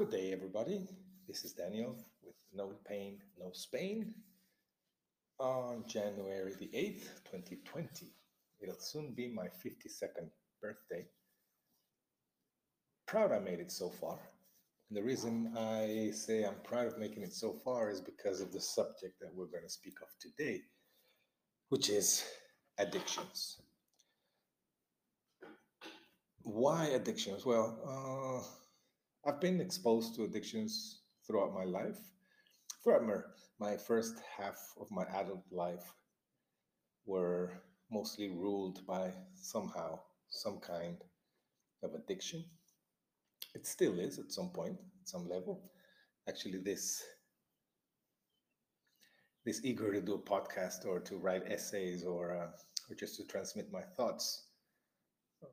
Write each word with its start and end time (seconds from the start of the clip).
Good 0.00 0.12
day, 0.12 0.32
everybody. 0.32 0.88
This 1.28 1.44
is 1.44 1.52
Daniel 1.52 1.94
with 2.24 2.34
No 2.54 2.72
Pain, 2.88 3.18
No 3.38 3.50
Spain 3.52 4.14
on 5.38 5.84
January 5.86 6.54
the 6.58 6.70
8th, 6.74 7.20
2020. 7.30 8.06
It'll 8.62 8.76
soon 8.78 9.12
be 9.12 9.28
my 9.28 9.48
52nd 9.62 10.30
birthday. 10.62 11.04
Proud 13.06 13.30
I 13.30 13.40
made 13.40 13.60
it 13.60 13.70
so 13.70 13.90
far. 13.90 14.18
And 14.88 14.96
the 14.96 15.02
reason 15.02 15.52
I 15.54 16.12
say 16.14 16.44
I'm 16.44 16.62
proud 16.64 16.86
of 16.86 16.98
making 16.98 17.22
it 17.22 17.34
so 17.34 17.52
far 17.62 17.90
is 17.90 18.00
because 18.00 18.40
of 18.40 18.54
the 18.54 18.60
subject 18.60 19.20
that 19.20 19.34
we're 19.34 19.52
going 19.52 19.64
to 19.64 19.68
speak 19.68 20.00
of 20.00 20.08
today, 20.18 20.62
which 21.68 21.90
is 21.90 22.24
addictions. 22.78 23.60
Why 26.40 26.86
addictions? 26.86 27.44
Well, 27.44 27.78
uh, 27.86 28.48
I've 29.26 29.40
been 29.40 29.60
exposed 29.60 30.14
to 30.14 30.24
addictions 30.24 31.02
throughout 31.26 31.52
my 31.52 31.64
life. 31.64 31.98
Throughout 32.82 33.06
my, 33.06 33.16
my 33.58 33.76
first 33.76 34.14
half 34.38 34.58
of 34.80 34.90
my 34.90 35.04
adult 35.14 35.44
life 35.50 35.92
were 37.04 37.62
mostly 37.90 38.30
ruled 38.30 38.86
by 38.86 39.12
somehow 39.34 40.00
some 40.30 40.58
kind 40.60 40.96
of 41.82 41.92
addiction. 41.94 42.44
It 43.54 43.66
still 43.66 43.98
is 43.98 44.18
at 44.18 44.32
some 44.32 44.50
point, 44.50 44.78
at 45.02 45.08
some 45.08 45.28
level. 45.28 45.70
Actually, 46.28 46.58
this 46.58 47.02
this 49.44 49.64
eager 49.64 49.92
to 49.92 50.00
do 50.00 50.14
a 50.14 50.18
podcast 50.18 50.86
or 50.86 51.00
to 51.00 51.16
write 51.16 51.50
essays 51.50 52.04
or 52.04 52.36
uh, 52.36 52.50
or 52.90 52.94
just 52.94 53.16
to 53.16 53.26
transmit 53.26 53.72
my 53.72 53.82
thoughts 53.96 54.46
uh, 55.42 55.46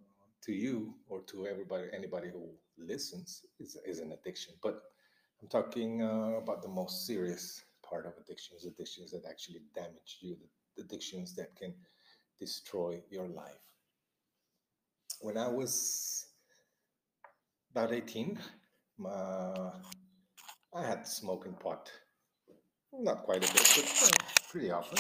to 0.43 0.51
you 0.51 0.93
or 1.07 1.21
to 1.23 1.47
everybody, 1.47 1.87
anybody 1.93 2.29
who 2.29 2.49
listens 2.77 3.45
is, 3.59 3.77
is 3.85 3.99
an 3.99 4.11
addiction. 4.11 4.53
But 4.61 4.81
I'm 5.41 5.47
talking 5.47 6.01
uh, 6.01 6.37
about 6.41 6.61
the 6.61 6.69
most 6.69 7.05
serious 7.05 7.63
part 7.87 8.05
of 8.05 8.13
addictions, 8.21 8.65
addictions 8.65 9.11
that 9.11 9.23
actually 9.29 9.61
damage 9.75 10.17
you, 10.21 10.37
the 10.75 10.83
addictions 10.83 11.35
that 11.35 11.55
can 11.55 11.73
destroy 12.39 13.01
your 13.09 13.27
life. 13.27 13.61
When 15.21 15.37
I 15.37 15.47
was 15.47 16.27
about 17.71 17.91
18, 17.91 18.37
my, 18.97 19.11
I 20.73 20.83
had 20.83 21.07
smoking 21.07 21.53
pot. 21.53 21.91
Not 22.93 23.23
quite 23.23 23.37
a 23.37 23.53
bit, 23.53 23.73
but 23.75 24.03
uh, 24.05 24.09
pretty 24.49 24.71
often. 24.71 24.97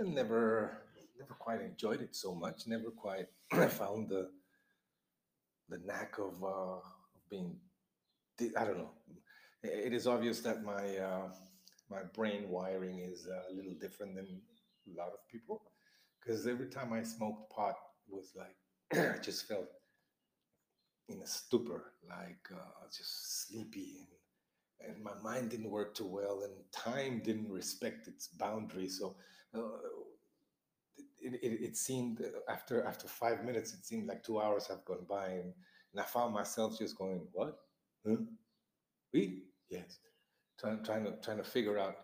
And 0.00 0.14
never 0.14 0.84
never 1.18 1.34
quite 1.34 1.60
enjoyed 1.60 2.00
it 2.00 2.14
so 2.14 2.34
much. 2.34 2.66
Never 2.66 2.90
quite 2.90 3.26
found 3.70 4.08
the 4.08 4.30
the 5.68 5.78
knack 5.78 6.18
of 6.18 6.42
uh, 6.44 6.80
being. 7.30 7.56
I 8.56 8.64
don't 8.64 8.78
know. 8.78 8.90
It 9.62 9.92
is 9.92 10.06
obvious 10.06 10.40
that 10.40 10.64
my 10.64 10.96
uh, 10.98 11.28
my 11.90 12.02
brain 12.14 12.48
wiring 12.48 12.98
is 13.00 13.26
a 13.26 13.54
little 13.54 13.74
different 13.80 14.16
than 14.16 14.26
a 14.88 14.96
lot 14.98 15.08
of 15.12 15.26
people, 15.30 15.62
because 16.20 16.46
every 16.46 16.68
time 16.68 16.92
I 16.92 17.02
smoked 17.02 17.52
pot, 17.52 17.76
it 18.08 18.14
was 18.14 18.32
like 18.36 18.56
I 19.16 19.18
just 19.22 19.46
felt 19.48 19.68
in 21.08 21.20
a 21.20 21.26
stupor, 21.26 21.92
like 22.08 22.48
uh, 22.52 22.86
just 22.96 23.46
sleepy 23.46 23.98
and 24.00 24.08
and 24.94 25.02
my 25.02 25.14
mind 25.22 25.50
didn't 25.50 25.70
work 25.70 25.94
too 25.94 26.06
well 26.06 26.42
and 26.44 26.52
time 26.72 27.20
didn't 27.24 27.50
respect 27.50 28.08
its 28.08 28.28
boundaries 28.28 28.98
so 29.00 29.16
uh, 29.54 29.60
it, 30.96 31.34
it, 31.42 31.62
it, 31.62 31.76
seemed 31.76 32.22
after 32.48 32.84
after 32.84 33.08
five 33.08 33.44
minutes, 33.44 33.72
it 33.72 33.84
seemed 33.84 34.06
like 34.06 34.22
two 34.22 34.40
hours 34.40 34.66
have 34.66 34.84
gone 34.84 35.06
by, 35.08 35.26
and, 35.26 35.52
and 35.92 36.00
I 36.00 36.02
found 36.02 36.34
myself 36.34 36.78
just 36.78 36.98
going, 36.98 37.26
"What? 37.32 37.58
We? 39.12 39.42
Yes." 39.70 39.98
Trying 40.58 40.84
trying 40.84 41.04
to 41.04 41.12
trying 41.22 41.38
to 41.38 41.44
figure 41.44 41.78
out 41.78 41.96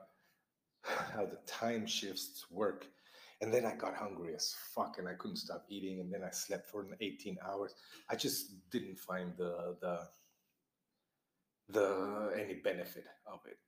how 0.83 1.27
the 1.27 1.39
time 1.47 1.87
shifts 1.87 2.47
work, 2.51 2.87
and 3.41 3.53
then 3.53 3.65
I 3.65 3.75
got 3.77 3.95
hungry 3.95 4.35
as 4.35 4.55
fuck, 4.75 4.99
and 4.99 5.09
I 5.09 5.15
couldn't 5.15 5.37
stop 5.37 5.67
eating, 5.69 6.01
and 6.01 6.13
then 6.13 6.25
I 6.25 6.31
slept 6.31 6.69
for 6.69 6.87
18 7.01 7.39
hours. 7.47 7.75
I 8.09 8.17
just 8.17 8.71
didn't 8.71 8.99
find 8.99 9.33
the 9.37 9.77
the 9.81 10.01
the 11.69 12.33
any 12.37 12.55
benefit 12.55 13.05
of 13.27 13.41
it. 13.47 13.59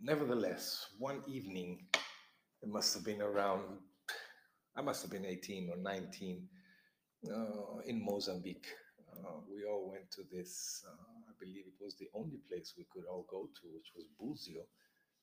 Nevertheless, 0.00 0.86
one 0.98 1.22
evening, 1.26 1.86
it 2.62 2.68
must 2.68 2.94
have 2.94 3.04
been 3.04 3.22
around 3.22 3.62
I 4.74 4.80
must 4.80 5.02
have 5.02 5.10
been 5.10 5.26
18 5.26 5.70
or 5.70 5.76
19 5.76 6.48
uh, 7.30 7.78
in 7.86 8.02
Mozambique. 8.04 8.66
Uh, 9.12 9.40
we 9.52 9.64
all 9.64 9.90
went 9.90 10.10
to 10.12 10.22
this, 10.32 10.82
uh, 10.88 11.28
I 11.28 11.32
believe 11.38 11.64
it 11.66 11.84
was 11.84 11.94
the 11.96 12.08
only 12.14 12.38
place 12.48 12.72
we 12.76 12.86
could 12.90 13.04
all 13.06 13.26
go 13.30 13.48
to, 13.60 13.68
which 13.74 13.92
was 13.94 14.06
Buzio. 14.18 14.62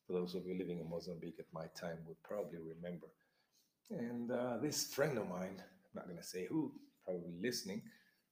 For 0.06 0.14
those 0.14 0.36
of 0.36 0.46
you 0.46 0.56
living 0.58 0.80
in 0.80 0.90
Mozambique 0.90 1.40
at 1.40 1.52
my 1.52 1.66
time 1.80 1.98
would 2.08 2.22
probably 2.24 2.60
remember. 2.60 3.08
And 3.90 4.32
uh, 4.32 4.58
this 4.62 4.94
friend 4.94 5.18
of 5.18 5.28
mine, 5.28 5.58
I'm 5.58 5.96
not 5.96 6.06
going 6.06 6.18
to 6.18 6.24
say 6.24 6.46
who, 6.48 6.72
probably 7.04 7.34
listening, 7.42 7.81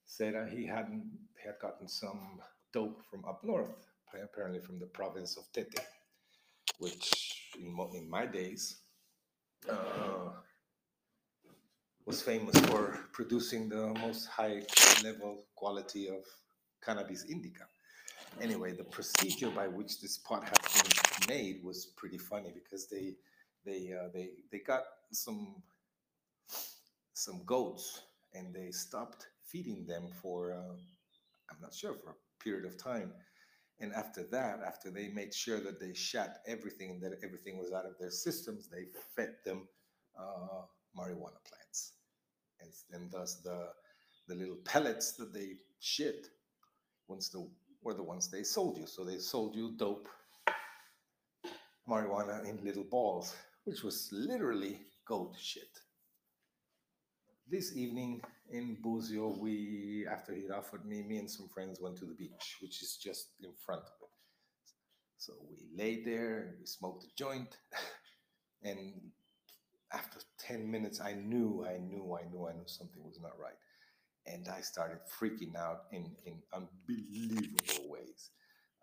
said 0.06 0.36
uh, 0.36 0.46
he 0.46 0.66
hadn't 0.66 1.04
had 1.44 1.56
gotten 1.60 1.88
some 1.88 2.40
dope 2.72 3.02
from 3.10 3.26
up 3.26 3.44
north, 3.44 3.88
apparently 4.24 4.60
from 4.60 4.80
the 4.80 4.86
province 4.86 5.36
of 5.36 5.52
Tete, 5.52 5.80
which 6.78 7.52
in, 7.60 7.76
in 7.96 8.08
my 8.08 8.28
days 8.28 8.78
uh, 9.68 10.30
was 12.08 12.22
famous 12.22 12.58
for 12.68 12.98
producing 13.12 13.68
the 13.68 13.94
most 14.00 14.28
high 14.28 14.62
level 15.04 15.44
quality 15.56 16.08
of 16.08 16.24
cannabis 16.82 17.26
indica. 17.26 17.66
Anyway, 18.40 18.72
the 18.72 18.86
procedure 18.86 19.50
by 19.50 19.68
which 19.68 20.00
this 20.00 20.18
pot 20.18 20.46
had 20.46 20.58
been 20.74 21.36
made 21.36 21.62
was 21.66 21.88
pretty 21.98 22.18
funny 22.18 22.54
because 22.54 22.88
they 22.88 23.16
they 23.66 23.94
uh, 23.94 24.08
they 24.14 24.30
they 24.54 24.60
got 24.60 24.84
some 25.12 25.62
some 27.14 27.42
goats 27.46 28.04
and 28.34 28.56
they 28.56 28.72
stopped 28.72 29.28
feeding 29.44 29.86
them 29.86 30.08
for 30.22 30.54
uh, 30.54 30.76
I'm 31.52 31.62
not 31.62 31.74
sure 31.74 31.94
for 31.94 32.12
a 32.12 32.44
period 32.44 32.64
of 32.64 32.82
time. 32.82 33.12
And 33.82 33.94
after 33.94 34.24
that, 34.32 34.62
after 34.66 34.90
they 34.90 35.10
made 35.10 35.34
sure 35.34 35.60
that 35.60 35.80
they 35.80 35.94
shut 35.94 36.38
everything, 36.48 37.02
that 37.02 37.20
everything 37.22 37.58
was 37.58 37.74
out 37.74 37.86
of 37.86 37.98
their 38.00 38.12
systems, 38.12 38.70
they 38.70 38.86
fed 39.16 39.36
them 39.46 39.68
uh, 40.18 40.64
marijuana 40.98 41.38
plants 41.48 41.97
and, 42.62 42.72
and 42.92 43.12
thus 43.12 43.36
the 43.44 43.70
the 44.28 44.36
little 44.36 44.58
pellets 44.66 45.14
that 45.14 45.34
they 45.34 45.54
shit 45.80 46.28
once 47.08 47.30
the 47.30 47.48
were 47.82 47.94
the 47.94 48.04
ones 48.04 48.30
they 48.30 48.44
sold 48.44 48.78
you. 48.78 48.88
So 48.88 49.04
they 49.04 49.18
sold 49.18 49.56
you 49.56 49.74
dope 49.78 50.08
marijuana 51.88 52.46
in 52.46 52.64
little 52.64 52.84
balls, 52.84 53.36
which 53.64 53.84
was 53.84 54.10
literally 54.12 54.80
goat 55.08 55.36
shit. 55.40 55.80
This 57.50 57.76
evening 57.78 58.22
in 58.52 58.78
Buzio, 58.84 59.38
we 59.38 60.06
after 60.12 60.34
he'd 60.34 60.52
offered 60.52 60.86
me, 60.86 61.02
me 61.02 61.18
and 61.18 61.32
some 61.32 61.48
friends 61.48 61.80
went 61.80 61.98
to 61.98 62.06
the 62.06 62.14
beach, 62.14 62.58
which 62.62 62.82
is 62.82 62.98
just 63.02 63.30
in 63.42 63.52
front 63.66 63.84
of 63.84 63.94
it. 64.02 64.10
So 65.18 65.34
we 65.50 65.58
lay 65.76 66.04
there 66.04 66.40
and 66.42 66.60
we 66.60 66.66
smoked 66.66 67.06
a 67.06 67.08
joint, 67.16 67.58
and 68.64 68.94
after 69.94 70.20
10 70.40 70.70
minutes, 70.70 71.00
I 71.02 71.14
knew, 71.14 71.66
I 71.68 71.78
knew, 71.78 72.18
I 72.20 72.30
knew, 72.30 72.48
I 72.48 72.54
knew 72.54 72.66
something 72.66 73.04
was 73.04 73.20
not 73.22 73.40
right. 73.40 73.56
And 74.26 74.48
I 74.50 74.62
started 74.62 75.00
freaking 75.20 75.56
out 75.56 75.84
in, 75.92 76.12
in 76.26 76.42
unbelievable 76.54 77.90
ways. 77.90 78.32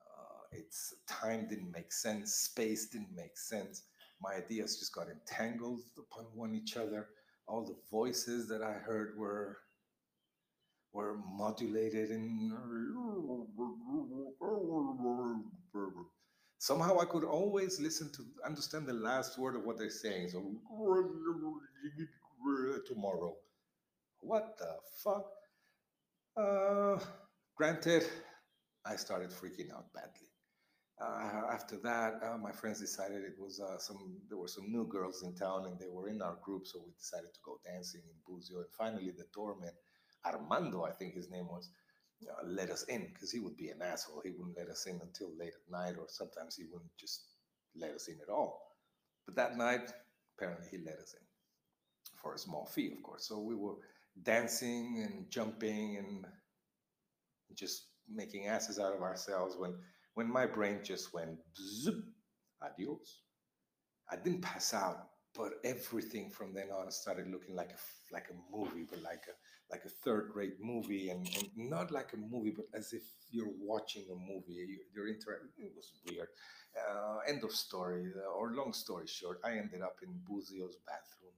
Uh, 0.01 0.41
it's 0.53 0.95
time 1.07 1.47
didn't 1.49 1.73
make 1.73 1.93
sense, 1.93 2.33
space 2.33 2.87
didn't 2.87 3.15
make 3.15 3.37
sense. 3.37 3.83
My 4.23 4.35
ideas 4.37 4.79
just 4.79 4.95
got 4.95 5.09
entangled 5.09 5.81
upon 5.99 6.25
one 6.35 6.55
each 6.55 6.77
other. 6.77 7.09
All 7.47 7.65
the 7.65 7.77
voices 7.91 8.49
that 8.49 8.63
I 8.63 8.73
heard 8.73 9.19
were 9.19 9.59
were 10.95 11.19
modulated 11.37 12.11
in 12.11 12.53
somehow 16.65 16.99
I 16.99 17.05
could 17.05 17.25
always 17.25 17.79
listen 17.79 18.11
to 18.13 18.23
understand 18.47 18.87
the 18.87 18.95
last 18.95 19.39
word 19.39 19.55
of 19.55 19.65
what 19.67 19.77
they're 19.77 19.91
saying. 19.91 20.31
So 20.31 20.39
tomorrow. 22.87 23.37
What 24.21 24.57
the 24.57 24.73
fuck? 25.03 25.27
Uh, 26.35 26.99
granted, 27.55 28.05
I 28.87 28.97
started 28.97 29.29
freaking 29.29 29.71
out 29.77 29.93
badly. 29.93 30.31
Uh, 30.99 31.53
after 31.53 31.77
that, 31.83 32.15
uh, 32.23 32.39
my 32.39 32.53
friends 32.53 32.81
decided 32.81 33.25
it 33.25 33.39
was 33.39 33.61
uh, 33.61 33.77
some. 33.79 33.99
There 34.31 34.39
were 34.39 34.49
some 34.49 34.73
new 34.73 34.87
girls 34.87 35.23
in 35.23 35.35
town, 35.35 35.67
and 35.67 35.79
they 35.79 35.91
were 35.93 36.09
in 36.09 36.23
our 36.23 36.39
group, 36.43 36.67
so 36.67 36.81
we 36.87 36.93
decided 36.97 37.35
to 37.35 37.41
go 37.45 37.59
dancing 37.67 38.01
in 38.09 38.17
Buzio. 38.25 38.59
And 38.65 38.73
finally, 38.79 39.11
the 39.11 39.27
doorman, 39.35 39.75
Armando, 40.25 40.85
I 40.85 40.93
think 40.93 41.15
his 41.15 41.29
name 41.31 41.49
was, 41.49 41.69
uh, 42.31 42.47
let 42.47 42.71
us 42.71 42.85
in 42.85 43.09
because 43.13 43.31
he 43.31 43.41
would 43.41 43.57
be 43.57 43.69
an 43.69 43.83
asshole. 43.83 44.23
He 44.25 44.31
wouldn't 44.31 44.57
let 44.59 44.69
us 44.69 44.87
in 44.87 45.01
until 45.03 45.31
late 45.39 45.53
at 45.55 45.73
night, 45.73 45.97
or 45.99 46.07
sometimes 46.09 46.57
he 46.57 46.65
wouldn't 46.65 46.97
just 46.99 47.25
let 47.77 47.93
us 47.93 48.09
in 48.09 48.19
at 48.23 48.33
all. 48.33 48.61
But 49.27 49.37
that 49.37 49.57
night, 49.57 49.93
apparently, 50.37 50.67
he 50.71 50.79
let 50.79 50.99
us 50.99 51.15
in 51.15 51.27
for 52.23 52.35
a 52.35 52.39
small 52.39 52.67
fee, 52.67 52.93
of 52.93 53.03
course. 53.03 53.27
So 53.29 53.39
we 53.39 53.55
were 53.55 53.75
dancing 54.23 55.07
and 55.07 55.31
jumping 55.31 55.97
and 55.99 56.27
just 57.55 57.89
making 58.13 58.47
asses 58.47 58.79
out 58.79 58.95
of 58.95 59.03
ourselves 59.03 59.57
when 59.59 59.75
when 60.15 60.31
my 60.31 60.47
brain 60.47 60.81
just 60.85 61.13
went 61.13 61.39
zoop, 61.57 62.05
adios. 62.63 63.23
I 64.11 64.17
didn't 64.17 64.43
pass 64.43 64.73
out, 64.75 65.09
but 65.37 65.55
everything 65.65 66.31
from 66.31 66.55
then 66.55 66.69
on 66.71 66.91
started 66.91 67.29
looking 67.29 67.55
like 67.55 67.71
a 67.73 68.15
like 68.15 68.29
a 68.31 68.57
movie, 68.57 68.87
but 68.89 69.03
like 69.03 69.25
a 69.29 69.35
like 69.73 69.85
a 69.85 69.89
third 69.89 70.31
rate 70.35 70.57
movie, 70.61 71.11
and, 71.11 71.27
and 71.37 71.49
not 71.57 71.91
like 71.91 72.13
a 72.13 72.17
movie, 72.17 72.53
but 72.55 72.67
as 72.75 72.93
if 72.93 73.03
you're 73.31 73.53
watching 73.61 74.05
a 74.11 74.15
movie. 74.15 74.53
You, 74.53 74.79
you're 74.95 75.09
interacting. 75.09 75.51
It 75.59 75.73
was 75.75 75.93
weird. 76.09 76.29
Uh, 76.77 77.19
end 77.29 77.45
of 77.45 77.53
story, 77.53 78.13
uh, 78.17 78.31
or 78.33 78.53
long 78.53 78.73
story 78.73 79.07
short, 79.07 79.41
I 79.45 79.53
ended 79.53 79.81
up 79.83 79.97
in 80.03 80.09
Buzio's 80.29 80.77
bathroom 80.87 81.35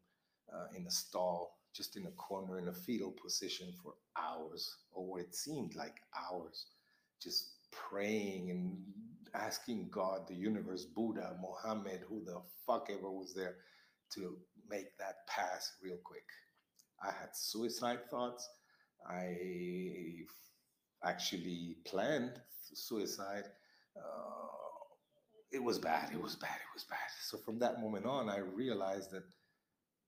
uh, 0.53 0.77
in 0.77 0.87
a 0.87 0.91
stall, 0.91 1.59
just 1.75 1.97
in 1.97 2.07
a 2.07 2.11
corner 2.13 2.59
in 2.59 2.69
a 2.69 2.73
fetal 2.73 3.13
position 3.23 3.73
for 3.83 3.95
hours, 4.17 4.75
or 4.93 5.05
what 5.07 5.21
it 5.21 5.35
seemed 5.35 5.75
like 5.75 5.97
hours, 6.17 6.67
just 7.23 7.51
praying 7.71 8.51
and 8.51 8.79
asking 9.35 9.89
God, 9.91 10.27
the 10.27 10.35
universe, 10.35 10.87
Buddha, 10.87 11.37
Mohammed, 11.41 12.01
who 12.09 12.25
the 12.25 12.41
fuck 12.67 12.89
ever 12.91 13.11
was 13.11 13.35
there 13.35 13.57
to 14.15 14.37
make 14.69 14.97
that 14.99 15.27
pass 15.29 15.73
real 15.83 15.99
quick. 16.05 16.25
I 17.03 17.07
had 17.09 17.35
suicide 17.35 18.09
thoughts. 18.11 18.49
I 19.09 19.37
actually 21.05 21.77
planned 21.87 22.41
suicide. 22.75 23.45
Uh, 23.97 24.47
it 25.53 25.63
was 25.63 25.79
bad. 25.79 26.11
It 26.13 26.21
was 26.21 26.37
bad. 26.37 26.57
It 26.57 26.75
was 26.75 26.85
bad. 26.85 26.99
So 27.23 27.39
from 27.39 27.59
that 27.61 27.81
moment 27.81 28.07
on, 28.07 28.29
I 28.29 28.39
realized 28.39 29.11
that 29.13 29.25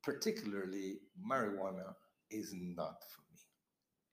particularly 0.02 0.98
marijuana 1.30 1.94
is 2.30 2.54
not 2.54 3.02
for 3.14 3.22
me. 3.32 3.40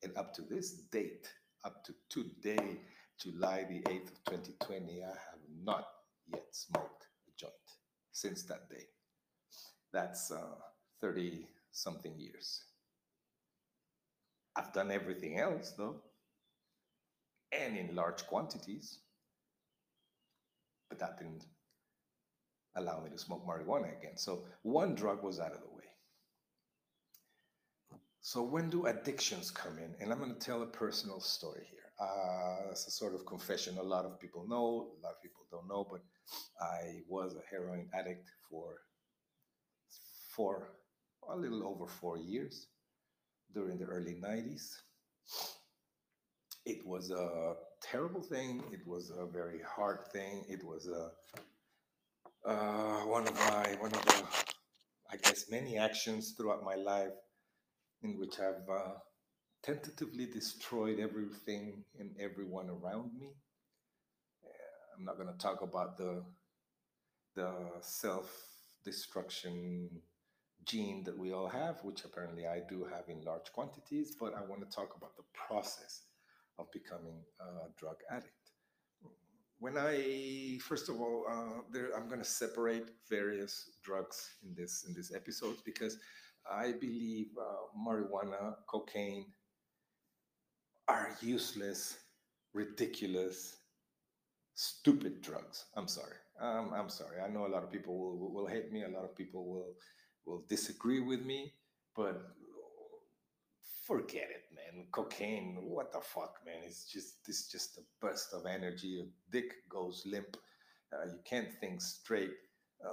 And 0.04 0.18
up 0.18 0.34
to 0.36 0.42
this 0.42 0.72
date, 0.92 1.28
up 1.64 1.84
to 1.86 1.94
today, 2.10 2.78
July 3.20 3.66
the 3.68 3.82
8th 3.90 4.12
of 4.12 4.24
2020, 4.26 5.04
I 5.04 5.08
have 5.08 5.42
not 5.64 5.86
yet 6.28 6.46
smoked 6.52 7.08
a 7.28 7.32
joint 7.40 7.54
since 8.12 8.44
that 8.44 8.70
day. 8.70 8.86
That's 9.96 10.30
30 11.00 11.30
uh, 11.30 11.48
something 11.72 12.20
years. 12.20 12.66
I've 14.58 14.74
done 14.74 14.92
everything 14.92 15.40
else 15.40 15.72
though, 15.78 16.02
and 17.54 17.78
in 17.78 17.96
large 17.96 18.28
quantities, 18.28 19.00
but 20.90 21.00
that 21.00 21.18
didn't 21.18 21.46
allow 22.76 23.00
me 23.00 23.10
to 23.10 23.18
smoke 23.18 23.48
marijuana 23.48 23.98
again. 23.98 24.18
So 24.18 24.44
one 24.64 24.96
drug 24.96 25.24
was 25.24 25.40
out 25.40 25.54
of 25.54 25.62
the 25.62 25.74
way. 25.74 25.88
So 28.20 28.44
when 28.44 28.70
do 28.70 28.88
addictions 28.88 29.50
come 29.50 29.78
in? 29.78 29.96
And 30.02 30.12
I'm 30.12 30.20
going 30.20 30.34
to 30.34 30.46
tell 30.46 30.62
a 30.64 30.68
personal 30.68 31.22
story 31.22 31.64
here. 31.72 31.80
Uh, 32.02 32.72
it's 32.72 32.86
a 32.86 32.92
sort 32.92 33.16
of 33.16 33.26
confession. 33.26 33.78
A 33.78 33.84
lot 33.84 34.04
of 34.04 34.20
people 34.20 34.46
know, 34.46 34.92
a 35.00 35.00
lot 35.02 35.14
of 35.16 35.22
people 35.22 35.46
don't 35.50 35.70
know, 35.70 35.88
but 35.90 36.02
I 36.60 37.04
was 37.08 37.36
a 37.36 37.50
heroin 37.50 37.88
addict 37.94 38.30
for 38.50 38.76
for 40.36 40.70
a 41.30 41.36
little 41.36 41.66
over 41.68 41.88
four 41.88 42.18
years 42.18 42.68
during 43.54 43.78
the 43.78 43.86
early 43.86 44.16
90s. 44.16 44.76
It 46.66 46.86
was 46.86 47.12
a 47.12 47.54
terrible 47.82 48.22
thing. 48.22 48.64
It 48.72 48.86
was 48.86 49.12
a 49.12 49.26
very 49.26 49.62
hard 49.62 50.08
thing. 50.12 50.46
It 50.50 50.64
was 50.64 50.88
a 50.88 51.12
uh, 52.48 53.02
one 53.06 53.28
of 53.28 53.34
my 53.36 53.76
one 53.80 53.94
of 53.94 54.06
the 54.06 54.24
I 55.12 55.18
guess 55.18 55.50
many 55.50 55.78
actions 55.78 56.34
throughout 56.38 56.64
my 56.64 56.76
life 56.76 57.14
in 58.02 58.20
which 58.20 58.40
I've 58.40 58.68
uh, 58.70 58.94
tentatively 59.64 60.26
destroyed 60.28 61.00
everything 61.00 61.84
and 62.00 62.12
everyone 62.20 62.70
around 62.70 63.12
me. 63.18 63.30
I'm 64.98 65.06
not 65.06 65.18
going 65.18 65.32
to 65.32 65.38
talk 65.38 65.62
about 65.62 65.98
the 65.98 66.24
the 67.36 67.52
self 67.82 68.30
destruction 68.84 69.90
gene 70.66 71.04
that 71.04 71.18
we 71.18 71.32
all 71.32 71.48
have, 71.48 71.84
which 71.84 72.06
apparently 72.06 72.48
I 72.48 72.62
do 72.68 72.86
have 72.86 73.08
in 73.08 73.22
large 73.22 73.52
quantities, 73.54 74.16
but 74.20 74.34
I 74.34 74.42
want 74.42 74.62
to 74.70 74.76
talk 74.76 74.96
about 74.98 75.16
the 75.16 75.24
process 75.34 76.02
of 76.58 76.72
becoming 76.72 77.22
a 77.40 77.70
drug 77.80 77.98
addict. 78.10 78.32
When 79.60 79.78
I 79.78 80.60
first 80.62 80.90
of 80.90 81.00
all, 81.00 81.26
uh, 81.30 81.62
there, 81.72 81.96
I'm 81.96 82.08
going 82.08 82.20
to 82.20 82.26
separate 82.26 82.90
various 83.10 83.72
drugs 83.84 84.36
in 84.44 84.54
this 84.54 84.86
in 84.88 84.94
this 84.94 85.14
episode 85.14 85.58
because 85.66 85.98
I 86.50 86.74
believe 86.74 87.28
uh, 87.40 87.80
marijuana, 87.88 88.56
cocaine 88.68 89.26
are 90.88 91.10
useless, 91.22 91.98
ridiculous, 92.54 93.58
stupid 94.54 95.22
drugs. 95.22 95.66
I'm 95.76 95.88
sorry. 95.88 96.18
Um, 96.40 96.72
I'm 96.76 96.90
sorry. 96.90 97.22
I 97.22 97.30
know 97.30 97.46
a 97.46 97.54
lot 97.56 97.64
of 97.64 97.72
people 97.72 97.98
will, 97.98 98.32
will 98.32 98.48
hate 98.48 98.72
me. 98.72 98.84
A 98.84 98.90
lot 98.90 99.04
of 99.04 99.16
people 99.16 99.48
will 99.48 99.74
will 100.26 100.44
disagree 100.48 101.00
with 101.00 101.22
me, 101.26 101.54
but 101.96 102.22
forget 103.86 104.30
it, 104.30 104.44
man. 104.56 104.88
Cocaine, 104.92 105.58
what 105.62 105.92
the 105.92 106.02
fuck, 106.02 106.40
man? 106.46 106.62
It's 106.66 106.92
just 106.92 107.28
it's 107.28 107.52
just 107.52 107.78
a 107.78 107.82
burst 108.02 108.34
of 108.34 108.46
energy. 108.46 108.88
Your 108.88 109.06
dick 109.32 109.54
goes 109.70 110.04
limp. 110.06 110.38
Uh, 110.94 111.06
you 111.06 111.20
can't 111.26 111.54
think 111.60 111.82
straight. 111.82 112.32
Uh, 112.84 112.90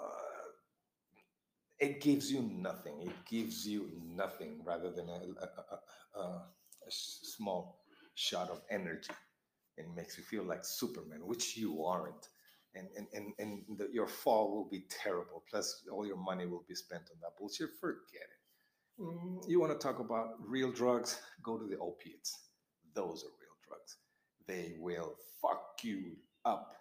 it 1.78 2.00
gives 2.00 2.30
you 2.30 2.42
nothing. 2.42 3.02
It 3.02 3.24
gives 3.28 3.66
you 3.66 3.90
nothing 4.04 4.60
rather 4.64 4.90
than 4.90 5.08
a, 5.08 5.20
a, 5.42 6.20
a, 6.20 6.22
a 6.22 6.44
small 6.88 7.80
shot 8.14 8.50
of 8.50 8.62
energy. 8.70 9.12
It 9.76 9.86
makes 9.96 10.16
you 10.18 10.24
feel 10.24 10.44
like 10.44 10.64
Superman, 10.64 11.26
which 11.26 11.56
you 11.56 11.84
aren't 11.84 12.28
and 12.74 12.88
and 12.96 13.06
and, 13.12 13.32
and 13.38 13.78
the, 13.78 13.88
your 13.92 14.06
fall 14.06 14.54
will 14.54 14.68
be 14.68 14.84
terrible. 14.88 15.42
Plus, 15.50 15.84
all 15.90 16.06
your 16.06 16.16
money 16.16 16.46
will 16.46 16.64
be 16.68 16.74
spent 16.74 17.02
on 17.12 17.18
that 17.20 17.36
bullshit. 17.38 17.70
Forget 17.80 18.22
it. 18.22 19.02
Mm, 19.02 19.48
you 19.48 19.60
want 19.60 19.72
to 19.72 19.78
talk 19.78 19.98
about 19.98 20.34
real 20.40 20.70
drugs? 20.70 21.20
Go 21.42 21.58
to 21.58 21.66
the 21.66 21.78
opiates. 21.78 22.38
Those 22.94 23.24
are 23.24 23.34
real 23.40 23.56
drugs. 23.66 23.96
They 24.46 24.76
will 24.78 25.16
fuck 25.40 25.78
you 25.82 26.16
up 26.44 26.74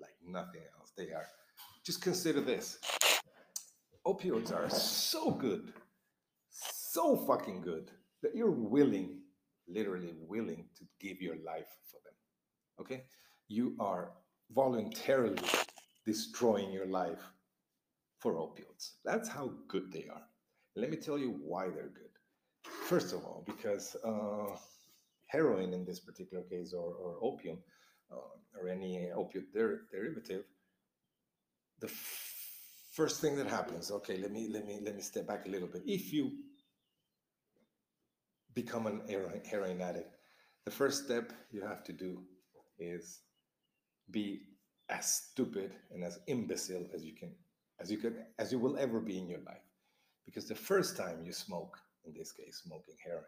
like 0.00 0.14
nothing 0.26 0.62
else. 0.78 0.92
They 0.96 1.12
are. 1.12 1.26
Just 1.84 2.02
consider 2.02 2.40
this. 2.40 2.78
Opioids 4.06 4.52
are 4.52 4.68
so 4.68 5.30
good, 5.30 5.72
so 6.50 7.16
fucking 7.16 7.62
good 7.62 7.90
that 8.22 8.34
you're 8.34 8.50
willing, 8.50 9.20
literally 9.68 10.12
willing 10.26 10.66
to 10.76 10.84
give 11.00 11.22
your 11.22 11.36
life 11.36 11.68
for 11.90 11.98
them. 12.04 12.14
Okay? 12.80 13.04
You 13.48 13.74
are 13.78 14.12
voluntarily 14.54 15.42
destroying 16.06 16.70
your 16.72 16.86
life 16.86 17.22
for 18.18 18.34
opioids. 18.34 18.92
That's 19.04 19.28
how 19.28 19.52
good 19.68 19.92
they 19.92 20.06
are. 20.10 20.22
Let 20.76 20.90
me 20.90 20.96
tell 20.96 21.18
you 21.18 21.38
why 21.42 21.68
they're 21.68 21.88
good. 21.88 22.14
First 22.88 23.12
of 23.12 23.24
all, 23.24 23.44
because 23.46 23.96
uh, 24.04 24.56
heroin 25.26 25.72
in 25.72 25.84
this 25.84 26.00
particular 26.00 26.42
case, 26.44 26.72
or, 26.72 26.94
or 26.94 27.18
opium, 27.22 27.58
uh, 28.10 28.60
or 28.60 28.68
any 28.68 29.10
opiate 29.14 29.52
der- 29.52 29.82
derivative, 29.90 30.44
the 31.80 31.86
f- 31.86 32.34
first 32.92 33.20
thing 33.20 33.36
that 33.36 33.46
happens. 33.46 33.90
Okay, 33.90 34.16
let 34.18 34.32
me 34.32 34.48
let 34.52 34.66
me 34.66 34.80
let 34.82 34.94
me 34.94 35.02
step 35.02 35.26
back 35.26 35.46
a 35.46 35.50
little 35.50 35.68
bit. 35.68 35.82
If 35.84 36.12
you 36.12 36.32
become 38.54 38.86
an 38.86 39.02
heroin 39.50 39.80
addict, 39.80 40.16
the 40.64 40.70
first 40.70 41.04
step 41.04 41.32
you 41.50 41.62
have 41.62 41.84
to 41.84 41.92
do 41.92 42.22
is 42.78 43.20
be 44.10 44.42
as 44.88 45.10
stupid 45.30 45.72
and 45.92 46.04
as 46.04 46.18
imbecile 46.26 46.86
as 46.94 47.04
you 47.04 47.14
can 47.14 47.32
as 47.80 47.90
you 47.90 47.98
can 47.98 48.16
as 48.38 48.52
you 48.52 48.58
will 48.58 48.76
ever 48.78 49.00
be 49.00 49.18
in 49.18 49.28
your 49.28 49.40
life. 49.40 49.56
Because 50.24 50.48
the 50.48 50.54
first 50.54 50.96
time 50.96 51.22
you 51.24 51.32
smoke 51.32 51.78
in 52.06 52.14
this 52.14 52.32
case 52.32 52.62
smoking 52.64 52.96
heroin 53.02 53.24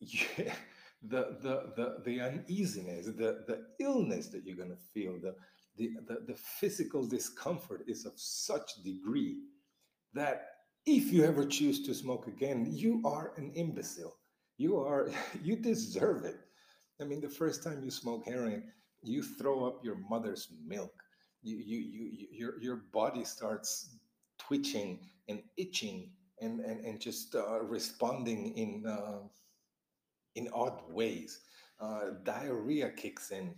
the, 1.02 1.38
the 1.42 1.72
the 1.76 1.96
the 2.04 2.20
uneasiness 2.20 3.06
the 3.06 3.44
the 3.46 3.66
illness 3.80 4.28
that 4.28 4.44
you're 4.44 4.56
going 4.56 4.70
to 4.70 4.76
feel 4.92 5.18
the, 5.20 5.34
the 5.76 5.96
the 6.06 6.20
the 6.26 6.34
physical 6.34 7.06
discomfort 7.06 7.82
is 7.86 8.04
of 8.04 8.12
such 8.16 8.82
degree 8.84 9.36
that 10.12 10.48
if 10.86 11.12
you 11.12 11.24
ever 11.24 11.44
choose 11.44 11.84
to 11.84 11.94
smoke 11.94 12.26
again 12.26 12.66
you 12.70 13.02
are 13.04 13.32
an 13.36 13.52
imbecile. 13.54 14.16
You 14.58 14.78
are 14.78 15.10
you 15.42 15.56
deserve 15.56 16.24
it. 16.24 16.36
I 17.00 17.04
mean 17.04 17.20
the 17.20 17.28
first 17.28 17.62
time 17.62 17.82
you 17.82 17.90
smoke 17.90 18.24
heroin 18.24 18.64
you 19.06 19.22
throw 19.22 19.66
up 19.66 19.84
your 19.84 19.96
mother's 20.08 20.48
milk 20.66 21.02
you, 21.46 21.58
you, 21.58 21.78
you, 21.78 22.26
your, 22.32 22.60
your 22.60 22.76
body 22.92 23.24
starts 23.24 23.96
twitching 24.38 24.98
and 25.28 25.42
itching 25.56 26.10
and, 26.40 26.60
and, 26.60 26.84
and 26.84 27.00
just 27.00 27.34
uh, 27.36 27.62
responding 27.62 28.52
in, 28.56 28.84
uh, 28.84 29.20
in 30.34 30.48
odd 30.52 30.82
ways. 30.90 31.40
Uh, 31.80 32.10
diarrhea 32.24 32.90
kicks 32.90 33.30
in, 33.30 33.54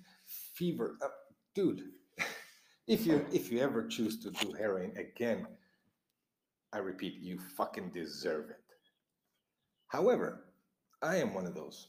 fever. 0.54 0.98
Uh, 1.02 1.08
dude, 1.54 1.82
if 2.86 3.06
you 3.06 3.24
if 3.32 3.50
you 3.50 3.60
ever 3.60 3.86
choose 3.86 4.18
to 4.18 4.30
do 4.32 4.52
heroin 4.52 4.92
again, 4.96 5.46
I 6.72 6.78
repeat, 6.78 7.14
you 7.20 7.38
fucking 7.56 7.90
deserve 7.90 8.50
it. 8.50 8.56
However, 9.86 10.44
I 11.00 11.16
am 11.16 11.32
one 11.32 11.46
of 11.46 11.54
those 11.54 11.88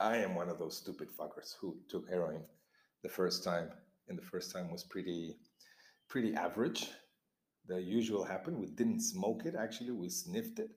I 0.00 0.16
am 0.18 0.34
one 0.34 0.48
of 0.48 0.58
those 0.58 0.76
stupid 0.76 1.08
fuckers 1.10 1.54
who 1.60 1.76
took 1.88 2.08
heroin 2.08 2.42
the 3.02 3.08
first 3.08 3.42
time, 3.42 3.70
and 4.08 4.16
the 4.16 4.22
first 4.22 4.52
time 4.52 4.70
was 4.70 4.84
pretty, 4.84 5.36
pretty 6.08 6.34
average. 6.34 6.88
The 7.66 7.82
usual 7.82 8.24
happened. 8.24 8.58
We 8.58 8.66
didn't 8.68 9.00
smoke 9.00 9.44
it. 9.44 9.54
Actually, 9.58 9.90
we 9.90 10.08
sniffed 10.08 10.60
it. 10.60 10.70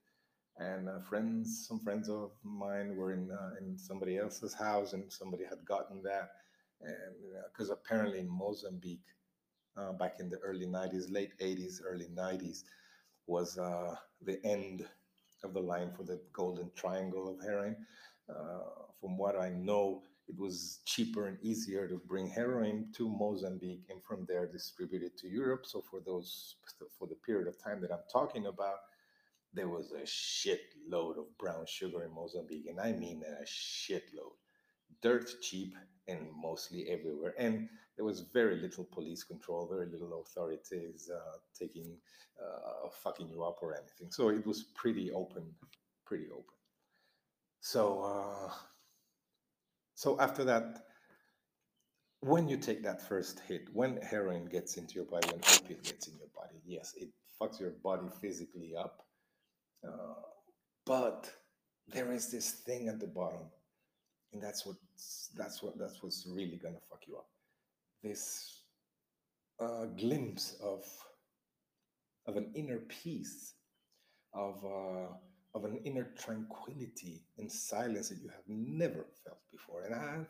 And 0.57 0.89
uh, 0.89 0.99
friends, 1.01 1.65
some 1.67 1.79
friends 1.79 2.09
of 2.09 2.31
mine 2.43 2.95
were 2.95 3.13
in 3.13 3.31
uh, 3.31 3.51
in 3.59 3.77
somebody 3.77 4.17
else's 4.17 4.53
house, 4.53 4.93
and 4.93 5.11
somebody 5.11 5.43
had 5.43 5.65
gotten 5.65 6.01
that. 6.03 6.31
And 6.81 7.15
because 7.53 7.69
uh, 7.69 7.73
apparently 7.73 8.19
in 8.19 8.29
Mozambique, 8.29 9.05
uh, 9.77 9.93
back 9.93 10.19
in 10.19 10.29
the 10.29 10.39
early 10.39 10.65
'90s, 10.65 11.11
late 11.11 11.31
'80s, 11.39 11.81
early 11.85 12.07
'90s, 12.07 12.63
was 13.27 13.57
uh, 13.57 13.95
the 14.21 14.43
end 14.43 14.85
of 15.43 15.53
the 15.53 15.59
line 15.59 15.91
for 15.95 16.03
the 16.03 16.19
golden 16.33 16.69
triangle 16.75 17.29
of 17.29 17.43
heroin. 17.43 17.75
Uh, 18.29 18.85
from 18.99 19.17
what 19.17 19.35
I 19.39 19.49
know, 19.49 20.03
it 20.27 20.37
was 20.37 20.79
cheaper 20.85 21.27
and 21.27 21.37
easier 21.41 21.87
to 21.87 22.01
bring 22.07 22.29
heroin 22.29 22.87
to 22.95 23.09
Mozambique 23.09 23.85
and 23.89 24.01
from 24.03 24.25
there 24.27 24.47
distribute 24.47 25.03
it 25.03 25.17
to 25.19 25.27
Europe. 25.27 25.65
So 25.65 25.81
for 25.81 25.99
those 26.05 26.55
for 26.97 27.07
the 27.07 27.15
period 27.15 27.47
of 27.47 27.61
time 27.61 27.81
that 27.81 27.91
I'm 27.91 28.07
talking 28.11 28.45
about, 28.45 28.77
there 29.53 29.67
was 29.67 29.91
a 29.91 30.03
shitload 30.03 31.17
of 31.17 31.37
brown 31.37 31.65
sugar 31.67 32.03
in 32.03 32.13
Mozambique, 32.13 32.67
and 32.67 32.79
I 32.79 32.93
mean 32.93 33.23
a 33.27 33.43
shitload. 33.43 34.37
Dirt 35.01 35.29
cheap 35.41 35.75
and 36.07 36.27
mostly 36.35 36.87
everywhere. 36.89 37.33
And 37.37 37.67
there 37.95 38.05
was 38.05 38.21
very 38.33 38.55
little 38.55 38.85
police 38.85 39.23
control, 39.23 39.67
very 39.67 39.87
little 39.87 40.21
authorities 40.21 41.09
uh, 41.13 41.37
taking, 41.57 41.97
uh, 42.41 42.89
fucking 43.03 43.29
you 43.29 43.43
up 43.43 43.57
or 43.61 43.73
anything. 43.73 44.11
So 44.11 44.29
it 44.29 44.45
was 44.45 44.63
pretty 44.75 45.11
open, 45.11 45.43
pretty 46.05 46.27
open. 46.31 46.60
So, 47.61 48.01
uh, 48.01 48.51
so 49.93 50.19
after 50.19 50.43
that, 50.45 50.83
when 52.21 52.47
you 52.47 52.57
take 52.57 52.83
that 52.83 53.07
first 53.07 53.39
hit, 53.47 53.69
when 53.71 53.97
heroin 54.01 54.45
gets 54.45 54.77
into 54.77 54.95
your 54.95 55.05
body, 55.05 55.27
when 55.29 55.39
opiate 55.39 55.83
gets 55.83 56.07
in 56.07 56.17
your 56.17 56.27
body, 56.35 56.59
yes, 56.65 56.93
it 56.97 57.09
fucks 57.39 57.59
your 57.59 57.71
body 57.83 58.07
physically 58.19 58.73
up. 58.75 59.05
Uh, 59.87 60.21
but 60.85 61.31
there 61.87 62.11
is 62.11 62.31
this 62.31 62.51
thing 62.51 62.87
at 62.87 62.99
the 62.99 63.07
bottom, 63.07 63.45
and 64.33 64.41
that's 64.41 64.65
what 64.65 64.75
that's 65.35 65.61
what 65.61 65.77
that's 65.77 66.01
what's 66.01 66.25
really 66.27 66.57
gonna 66.61 66.81
fuck 66.89 67.01
you 67.07 67.17
up. 67.17 67.27
This 68.03 68.61
uh, 69.59 69.85
glimpse 69.85 70.57
of 70.63 70.83
of 72.25 72.37
an 72.37 72.51
inner 72.55 72.79
peace, 72.79 73.53
of 74.33 74.63
uh, 74.65 75.13
of 75.53 75.65
an 75.65 75.79
inner 75.83 76.07
tranquility 76.17 77.23
and 77.37 77.51
silence 77.51 78.09
that 78.09 78.21
you 78.21 78.29
have 78.29 78.47
never 78.47 79.05
felt 79.23 79.39
before. 79.51 79.83
And 79.83 79.93
I, 79.93 80.23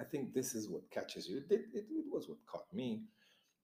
I 0.00 0.04
think 0.04 0.34
this 0.34 0.54
is 0.54 0.68
what 0.68 0.90
catches 0.90 1.28
you. 1.28 1.38
It, 1.48 1.60
it, 1.72 1.84
it 1.90 2.06
was 2.10 2.28
what 2.28 2.38
caught 2.46 2.72
me. 2.72 3.04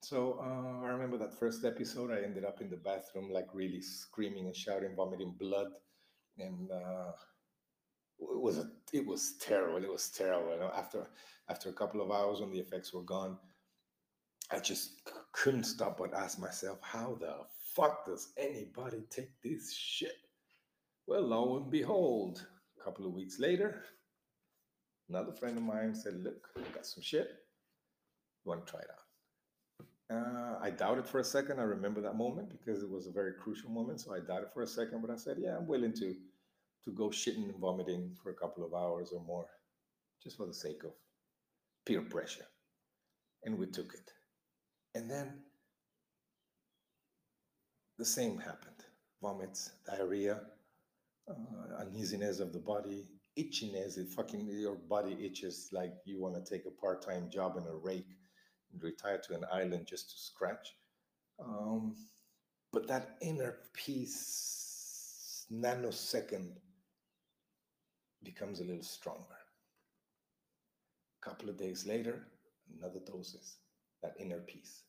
So 0.03 0.39
uh, 0.41 0.85
I 0.85 0.91
remember 0.91 1.17
that 1.19 1.39
first 1.39 1.65
episode. 1.65 2.11
I 2.11 2.23
ended 2.23 2.45
up 2.45 2.61
in 2.61 2.69
the 2.71 2.77
bathroom, 2.77 3.31
like 3.33 3.47
really 3.55 3.81
screaming 3.81 4.47
and 4.47 4.55
shouting, 4.55 4.95
vomiting 4.95 5.35
blood, 5.39 5.69
and 6.39 6.71
uh, 6.71 7.13
it 8.21 8.41
was 8.41 8.59
a, 8.59 8.71
it 8.93 9.07
was 9.07 9.35
terrible. 9.41 9.83
It 9.83 9.91
was 9.91 10.11
terrible. 10.11 10.71
After 10.77 11.07
after 11.49 11.71
a 11.71 11.73
couple 11.73 12.03
of 12.03 12.11
hours, 12.11 12.41
when 12.41 12.53
the 12.53 12.59
effects 12.59 12.93
were 12.93 13.03
gone, 13.03 13.39
I 14.51 14.59
just 14.59 15.11
couldn't 15.33 15.65
stop 15.65 15.99
but 15.99 16.15
ask 16.15 16.39
myself, 16.39 16.79
how 16.83 17.17
the 17.19 17.37
fuck 17.75 18.07
does 18.07 18.33
anybody 18.37 19.05
take 19.11 19.31
this 19.43 19.73
shit? 19.73 20.13
Well, 21.07 21.23
lo 21.23 21.57
and 21.59 21.71
behold, 21.71 22.47
a 22.81 22.85
couple 22.85 23.07
of 23.07 23.13
weeks 23.13 23.39
later, 23.39 23.83
another 25.09 25.33
friend 25.33 25.57
of 25.59 25.63
mine 25.63 25.95
said, 25.95 26.15
Look, 26.23 26.49
I 26.57 26.63
got 26.75 26.87
some 26.87 27.03
shit. 27.03 27.29
You 28.45 28.51
want 28.51 28.67
to 28.67 28.71
try 28.71 28.81
it 28.81 28.89
out? 28.91 29.05
Uh, 30.11 30.59
I 30.61 30.71
doubted 30.71 31.07
for 31.07 31.19
a 31.19 31.25
second. 31.25 31.61
I 31.61 31.65
remember 31.65 32.01
that 32.03 32.17
moment 32.17 32.51
because 32.51 32.83
it 32.83 32.91
was 32.91 33.07
a 33.07 33.13
very 33.13 33.33
crucial 33.35 33.71
moment. 33.71 34.01
So 34.01 34.15
I 34.15 34.21
doubted 34.21 34.51
for 34.53 34.63
a 34.63 34.67
second, 34.67 35.03
but 35.03 35.11
I 35.11 35.17
said, 35.17 35.37
Yeah, 35.39 35.57
I'm 35.57 35.67
willing 35.67 35.93
to 35.95 36.15
to 36.85 36.91
go 36.93 37.09
shitting 37.09 37.49
and 37.49 37.59
vomiting 37.59 38.15
for 38.23 38.31
a 38.31 38.35
couple 38.35 38.65
of 38.65 38.75
hours 38.75 39.11
or 39.13 39.23
more, 39.25 39.47
just 40.23 40.37
for 40.37 40.47
the 40.47 40.53
sake 40.53 40.85
of 40.85 40.93
peer 41.87 42.03
pressure. 42.03 42.45
And 43.45 43.59
we 43.59 43.67
took 43.67 43.95
it. 43.95 44.11
And 44.95 45.11
then 45.11 45.33
the 47.99 48.05
same 48.05 48.39
happened 48.39 48.71
vomits, 49.23 49.71
diarrhea, 49.87 50.41
uh, 51.29 51.81
uneasiness 51.81 52.41
of 52.41 52.53
the 52.53 52.59
body, 52.59 53.05
itchiness. 53.39 53.99
It 53.99 54.09
fucking 54.09 54.47
your 54.47 54.77
body 54.77 55.17
itches 55.21 55.69
like 55.73 55.93
you 56.05 56.21
want 56.21 56.35
to 56.35 56.51
take 56.51 56.67
a 56.67 56.71
part-time 56.71 57.31
job 57.31 57.57
in 57.57 57.65
a 57.65 57.75
rake 57.75 58.17
and 58.73 58.83
retire 58.83 59.21
to 59.27 59.35
an 59.35 59.45
island 59.53 59.87
just 59.87 60.11
to 60.11 60.17
scratch. 60.19 60.75
Um, 61.43 61.97
but 62.73 62.87
that 62.89 63.17
inner 63.21 63.57
peace, 63.73 65.47
nanosecond, 65.53 66.53
becomes 68.23 68.61
a 68.61 68.65
little 68.65 68.83
stronger. 68.83 69.21
A 71.23 71.29
couple 71.29 71.49
of 71.49 71.57
days 71.57 71.87
later, 71.87 72.27
another 72.79 73.01
doses, 73.07 73.59
that 74.03 74.15
inner 74.19 74.41
peace. 74.41 74.83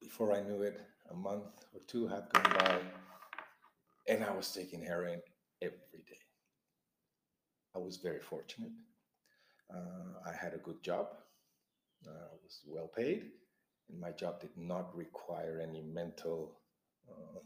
Before 0.00 0.32
I 0.32 0.40
knew 0.40 0.62
it, 0.62 0.80
a 1.10 1.14
month 1.14 1.64
or 1.74 1.80
two 1.86 2.08
had 2.08 2.28
gone 2.32 2.52
by 2.58 2.80
and 4.08 4.24
I 4.24 4.32
was 4.34 4.50
taking 4.52 4.82
heroin 4.82 5.20
every 5.60 6.02
day. 6.06 6.22
I 7.74 7.78
was 7.78 7.96
very 7.96 8.20
fortunate. 8.20 8.72
Uh, 9.72 10.28
I 10.28 10.32
had 10.34 10.54
a 10.54 10.58
good 10.58 10.82
job. 10.82 11.08
Uh, 12.06 12.10
I 12.10 12.36
was 12.42 12.60
well 12.66 12.90
paid, 12.94 13.30
and 13.88 14.00
my 14.00 14.10
job 14.10 14.40
did 14.40 14.56
not 14.56 14.94
require 14.94 15.60
any 15.60 15.82
mental, 15.82 16.58
uh, 17.08 17.40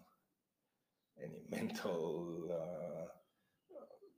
any 1.23 1.43
mental 1.51 2.49
uh, 2.51 3.09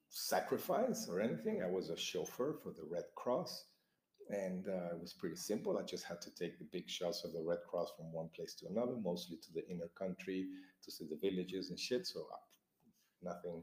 sacrifice 0.09 1.09
or 1.09 1.21
anything. 1.21 1.63
I 1.63 1.69
was 1.69 1.91
a 1.91 1.97
chauffeur 1.97 2.55
for 2.63 2.71
the 2.71 2.87
Red 2.89 3.05
Cross, 3.17 3.65
and 4.31 4.69
uh, 4.69 4.95
it 4.95 5.01
was 5.01 5.15
pretty 5.15 5.37
simple. 5.37 5.79
I 5.79 5.83
just 5.83 6.05
had 6.05 6.21
to 6.23 6.31
take 6.35 6.59
the 6.59 6.67
big 6.71 6.89
shots 6.89 7.25
of 7.25 7.33
the 7.33 7.43
Red 7.43 7.61
Cross 7.69 7.93
from 7.97 8.13
one 8.13 8.29
place 8.37 8.55
to 8.57 8.67
another, 8.69 8.97
mostly 9.03 9.39
to 9.39 9.53
the 9.53 9.67
inner 9.69 9.89
country, 9.99 10.47
to 10.85 10.91
see 10.91 11.07
the 11.09 11.17
villages 11.17 11.71
and 11.71 11.79
shit. 11.79 12.07
So 12.07 12.27
uh, 12.33 12.37
nothing, 13.23 13.63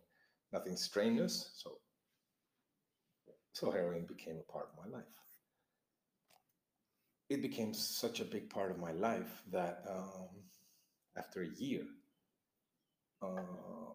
nothing 0.51 0.75
strenuous. 0.75 1.51
So, 1.55 1.77
so 3.53 3.72
heroin 3.72 4.05
became 4.05 4.38
a 4.38 4.51
part 4.51 4.69
of 4.72 4.91
my 4.91 4.98
life. 4.98 5.05
It 7.29 7.41
became 7.41 7.74
such 7.74 8.19
a 8.19 8.25
big 8.25 8.50
part 8.50 8.72
of 8.72 8.79
my 8.79 8.91
life 8.91 9.43
that 9.51 9.84
um, 9.89 10.29
after 11.17 11.43
a 11.43 11.50
year, 11.57 11.84
uh, 13.22 13.93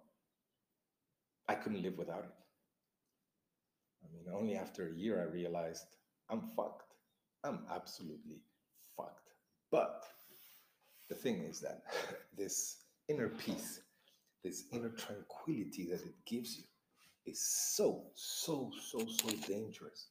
I 1.49 1.55
couldn't 1.55 1.83
live 1.83 1.99
without 1.99 2.25
it. 2.25 2.35
I 4.05 4.13
mean, 4.13 4.25
only 4.35 4.57
after 4.57 4.89
a 4.89 4.93
year 4.93 5.21
I 5.21 5.33
realized 5.33 5.87
I'm 6.31 6.43
fucked. 6.57 6.95
I'm 7.45 7.61
absolutely 7.75 8.41
fucked. 8.97 9.31
But 9.71 10.05
the 11.09 11.15
thing 11.15 11.43
is 11.43 11.61
that 11.61 11.83
this 12.37 12.85
inner 13.09 13.29
peace, 13.29 13.81
this 14.45 14.65
inner 14.73 14.91
tranquility 14.91 15.89
that 15.91 16.03
it 16.03 16.15
gives 16.27 16.57
you 16.57 16.65
is 17.27 17.43
so, 17.43 18.05
so, 18.15 18.71
so, 18.81 18.99
so 19.07 19.29
dangerous 19.47 20.09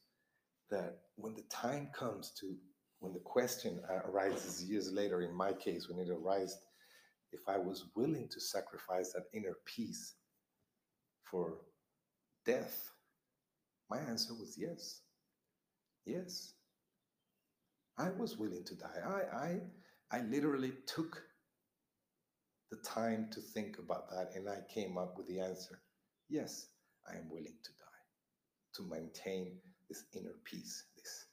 that 0.70 0.98
when 1.16 1.34
the 1.34 1.42
time 1.50 1.88
comes 1.92 2.32
to, 2.40 2.54
when 3.00 3.12
the 3.12 3.20
question 3.20 3.80
arises 4.06 4.62
years 4.64 4.92
later, 4.92 5.22
in 5.22 5.34
my 5.34 5.52
case, 5.52 5.88
when 5.88 5.98
it 5.98 6.10
arises, 6.10 6.58
if 7.32 7.40
I 7.48 7.58
was 7.58 7.86
willing 7.96 8.28
to 8.30 8.40
sacrifice 8.40 9.12
that 9.12 9.24
inner 9.32 9.56
peace 9.64 10.14
for 11.24 11.58
death, 12.44 12.90
my 13.88 13.98
answer 13.98 14.34
was 14.34 14.56
yes. 14.58 15.00
Yes. 16.06 16.54
I 17.98 18.10
was 18.10 18.38
willing 18.38 18.64
to 18.64 18.74
die. 18.74 19.00
I, 19.06 19.36
I, 19.36 20.18
I 20.18 20.22
literally 20.22 20.72
took 20.86 21.22
the 22.70 22.78
time 22.78 23.28
to 23.32 23.40
think 23.40 23.78
about 23.78 24.10
that 24.10 24.30
and 24.34 24.48
I 24.48 24.60
came 24.72 24.96
up 24.96 25.16
with 25.18 25.26
the 25.28 25.40
answer 25.40 25.80
yes, 26.30 26.68
I 27.10 27.16
am 27.16 27.28
willing 27.28 27.56
to 27.64 27.70
die 27.72 27.86
to 28.76 28.82
maintain 28.88 29.58
this 29.88 30.04
inner 30.14 30.36
peace, 30.44 30.84
this 30.96 31.26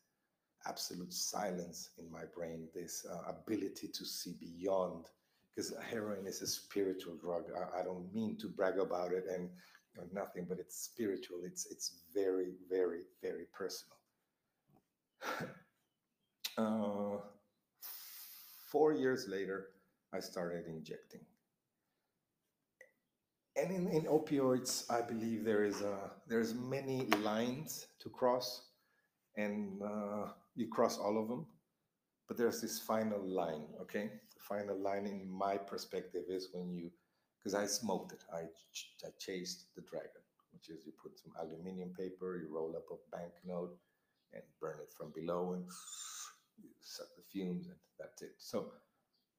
absolute 0.67 1.13
silence 1.13 1.91
in 1.99 2.11
my 2.11 2.23
brain, 2.35 2.67
this 2.73 3.05
uh, 3.09 3.29
ability 3.31 3.87
to 3.93 4.05
see 4.05 4.33
beyond. 4.39 5.05
Because 5.55 5.73
heroin 5.89 6.27
is 6.27 6.41
a 6.41 6.47
spiritual 6.47 7.15
drug. 7.15 7.45
I, 7.55 7.79
I 7.79 7.83
don't 7.83 8.13
mean 8.13 8.37
to 8.39 8.47
brag 8.47 8.79
about 8.79 9.11
it 9.11 9.25
and 9.33 9.49
nothing, 10.13 10.45
but 10.47 10.59
it's 10.59 10.77
spiritual. 10.77 11.39
It's 11.43 11.65
it's 11.71 12.03
very, 12.13 12.53
very, 12.69 13.01
very 13.23 13.45
personal. 13.53 13.96
uh, 16.57 17.17
four 18.71 18.93
years 18.93 19.27
later, 19.27 19.67
I 20.13 20.19
started 20.19 20.65
injecting. 20.67 21.21
and 23.55 23.71
in, 23.71 23.87
in 23.89 24.03
opioids, 24.03 24.89
I 24.89 25.01
believe 25.01 25.43
there 25.43 25.63
is 25.63 25.81
a 25.81 26.11
there's 26.27 26.53
many 26.53 27.05
lines 27.23 27.87
to 27.99 28.09
cross, 28.09 28.69
and 29.35 29.81
uh, 29.81 30.27
you 30.55 30.67
cross 30.67 30.97
all 30.97 31.21
of 31.21 31.27
them, 31.27 31.47
but 32.27 32.37
there's 32.37 32.61
this 32.61 32.79
final 32.79 33.21
line. 33.21 33.65
Okay, 33.81 34.11
the 34.35 34.41
final 34.41 34.77
line 34.79 35.07
in 35.07 35.29
my 35.29 35.57
perspective 35.57 36.23
is 36.29 36.49
when 36.53 36.71
you, 36.73 36.91
because 37.39 37.55
I 37.55 37.65
smoked 37.65 38.13
it, 38.13 38.23
I 38.33 38.43
ch- 38.73 38.95
I 39.05 39.09
chased 39.19 39.67
the 39.75 39.81
dragon, 39.81 40.23
which 40.53 40.69
is 40.69 40.85
you 40.85 40.93
put 41.01 41.19
some 41.19 41.33
aluminium 41.41 41.93
paper, 41.97 42.37
you 42.37 42.49
roll 42.53 42.75
up 42.77 42.85
a 42.91 43.17
banknote, 43.17 43.77
and 44.33 44.43
burn 44.61 44.77
it 44.81 44.91
from 44.97 45.11
below, 45.11 45.53
and 45.53 45.65
suck 46.81 47.07
the 47.15 47.23
fumes, 47.31 47.67
and 47.67 47.77
that's 47.99 48.21
it. 48.21 48.35
So, 48.37 48.71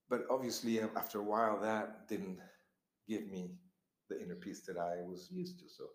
but 0.09 0.25
obviously, 0.29 0.79
after 0.81 1.19
a 1.19 1.23
while, 1.23 1.59
that 1.61 2.07
didn't 2.07 2.39
give 3.07 3.27
me 3.27 3.55
the 4.09 4.21
inner 4.21 4.35
peace 4.35 4.61
that 4.61 4.77
I 4.77 5.01
was 5.03 5.29
used 5.31 5.59
to. 5.59 5.65
So 5.69 5.85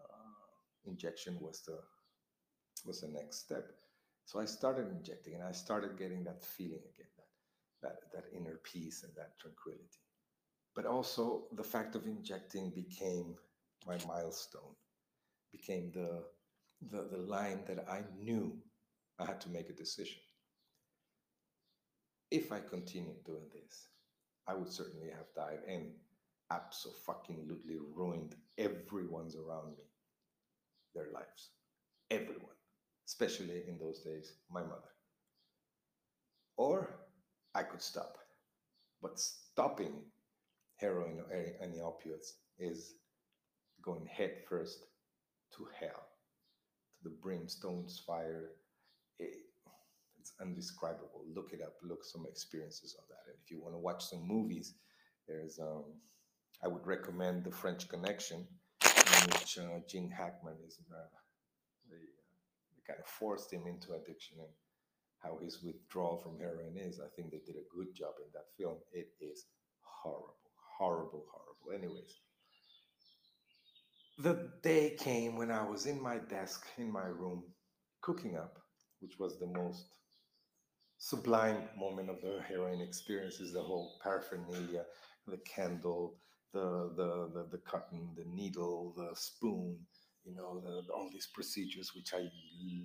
uh, 0.00 0.44
injection 0.86 1.38
was 1.40 1.62
the 1.66 1.78
was 2.86 3.00
the 3.00 3.08
next 3.08 3.38
step. 3.38 3.70
So 4.26 4.40
I 4.40 4.46
started 4.46 4.90
injecting, 4.90 5.34
and 5.34 5.42
I 5.44 5.52
started 5.52 5.98
getting 5.98 6.24
that 6.24 6.42
feeling 6.42 6.82
again, 6.94 7.12
that 7.18 7.26
that 7.82 7.96
that 8.12 8.36
inner 8.36 8.58
peace 8.62 9.02
and 9.04 9.12
that 9.16 9.38
tranquility. 9.40 10.00
But 10.74 10.86
also 10.86 11.44
the 11.52 11.64
fact 11.64 11.94
of 11.94 12.06
injecting 12.06 12.70
became 12.70 13.36
my 13.86 13.98
milestone, 14.08 14.74
became 15.52 15.92
the 15.92 16.24
the, 16.80 17.08
the 17.10 17.18
line 17.18 17.60
that 17.66 17.88
I 17.88 18.02
knew 18.18 18.56
I 19.18 19.26
had 19.26 19.40
to 19.42 19.50
make 19.50 19.70
a 19.70 19.74
decision. 19.74 20.18
If 22.30 22.52
I 22.52 22.60
continued 22.60 23.24
doing 23.24 23.48
this, 23.52 23.88
I 24.46 24.54
would 24.54 24.72
certainly 24.72 25.08
have 25.10 25.32
died. 25.34 25.60
And 25.68 25.92
absolutely 26.50 27.78
ruined 27.94 28.34
everyone's 28.58 29.36
around 29.36 29.76
me, 29.76 29.84
their 30.94 31.08
lives. 31.12 31.50
Everyone, 32.10 32.58
especially 33.06 33.62
in 33.66 33.78
those 33.78 34.00
days, 34.00 34.34
my 34.50 34.62
mother. 34.62 34.92
Or 36.56 36.88
I 37.54 37.62
could 37.62 37.82
stop. 37.82 38.18
But 39.02 39.18
stopping 39.18 40.02
heroin 40.76 41.20
or 41.20 41.32
any 41.62 41.80
opiates 41.80 42.34
is 42.58 42.94
going 43.82 44.06
head 44.06 44.42
first 44.48 44.84
to 45.56 45.68
hell, 45.78 46.06
the 47.04 47.12
brimstone's 47.22 48.02
fire. 48.04 48.50
It, 49.18 49.36
it's 50.18 50.32
undescribable. 50.40 51.24
Look 51.34 51.52
it 51.52 51.60
up. 51.62 51.74
Look 51.82 52.04
some 52.04 52.24
experiences 52.26 52.96
of 52.98 53.06
that. 53.08 53.30
And 53.30 53.36
if 53.44 53.50
you 53.50 53.60
want 53.60 53.74
to 53.74 53.78
watch 53.78 54.04
some 54.04 54.26
movies, 54.26 54.74
there's 55.28 55.58
um, 55.58 55.84
I 56.62 56.68
would 56.68 56.86
recommend 56.86 57.44
The 57.44 57.50
French 57.50 57.88
Connection, 57.88 58.46
in 58.84 59.30
which 59.32 59.58
uh, 59.58 59.80
Gene 59.86 60.10
Hackman 60.10 60.56
is 60.66 60.78
uh, 60.90 60.96
they 61.90 61.96
kind 62.86 63.00
of 63.00 63.06
forced 63.06 63.52
him 63.52 63.66
into 63.66 63.92
addiction 63.92 64.38
and 64.38 64.48
how 65.18 65.38
his 65.42 65.62
withdrawal 65.62 66.16
from 66.16 66.38
heroin 66.38 66.76
is. 66.76 67.00
I 67.00 67.08
think 67.14 67.30
they 67.30 67.40
did 67.44 67.56
a 67.56 67.74
good 67.74 67.94
job 67.94 68.14
in 68.18 68.30
that 68.32 68.52
film. 68.58 68.76
It 68.92 69.08
is 69.20 69.46
horrible, 69.82 70.36
horrible, 70.78 71.24
horrible. 71.32 71.72
Anyways, 71.74 72.20
the 74.18 74.50
day 74.62 74.96
came 74.98 75.36
when 75.36 75.50
I 75.50 75.68
was 75.68 75.86
in 75.86 76.00
my 76.00 76.18
desk 76.18 76.66
in 76.78 76.90
my 76.90 77.06
room 77.06 77.44
cooking 78.00 78.36
up, 78.36 78.58
which 79.00 79.18
was 79.18 79.38
the 79.38 79.46
most 79.46 79.86
sublime 80.98 81.68
moment 81.76 82.08
of 82.08 82.20
the 82.22 82.40
heroin 82.46 82.80
experience 82.80 83.40
is 83.40 83.52
the 83.52 83.62
whole 83.62 83.98
paraphernalia, 84.02 84.84
the 85.26 85.38
candle, 85.38 86.16
the, 86.52 86.92
the, 86.96 87.30
the, 87.34 87.48
the 87.50 87.58
cotton, 87.58 88.08
the 88.16 88.24
needle, 88.24 88.94
the 88.96 89.10
spoon, 89.14 89.78
you 90.24 90.34
know, 90.34 90.60
the, 90.60 90.92
all 90.92 91.10
these 91.12 91.28
procedures, 91.34 91.92
which 91.94 92.14
I 92.14 92.28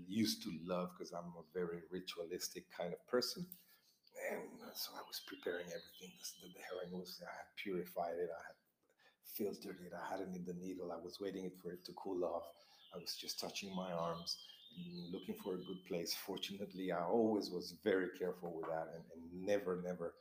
used 0.08 0.44
to 0.44 0.52
love 0.66 0.90
because 0.98 1.14
I'm 1.14 1.32
a 1.38 1.46
very 1.54 1.82
ritualistic 1.92 2.66
kind 2.76 2.92
of 2.92 3.08
person. 3.08 3.46
And 4.32 4.42
so 4.74 4.92
I 4.96 5.04
was 5.08 5.22
preparing 5.28 5.68
everything. 5.68 6.12
The, 6.20 6.50
the 6.50 6.63
heroin 6.68 7.00
was, 7.00 7.22
I 7.24 7.32
had 7.32 7.50
purified 7.56 8.18
it, 8.20 8.30
I 8.34 8.44
had 8.44 8.59
filtered 9.36 9.78
it, 9.86 9.94
I 9.94 10.12
had 10.12 10.22
it 10.22 10.30
in 10.36 10.46
the 10.46 10.54
needle, 10.54 10.92
I 10.92 11.04
was 11.04 11.20
waiting 11.20 11.52
for 11.62 11.72
it 11.72 11.86
to 11.86 11.94
cool 11.94 12.24
off. 12.24 12.44
I 12.94 12.98
was 12.98 13.15
just 13.15 13.39
touching 13.39 13.76
my 13.76 13.92
arms 13.92 14.38
and 14.78 15.12
looking 15.13 15.36
for 15.44 15.56
a 15.56 15.58
good 15.58 15.86
place. 15.88 16.15
Fortunately, 16.26 16.92
I 16.92 17.04
always 17.04 17.50
was 17.50 17.76
very 17.84 18.08
careful 18.18 18.54
with 18.56 18.70
that 18.70 18.88
and, 18.96 19.04
and 19.13 19.46
never, 19.46 19.82
never 19.84 20.13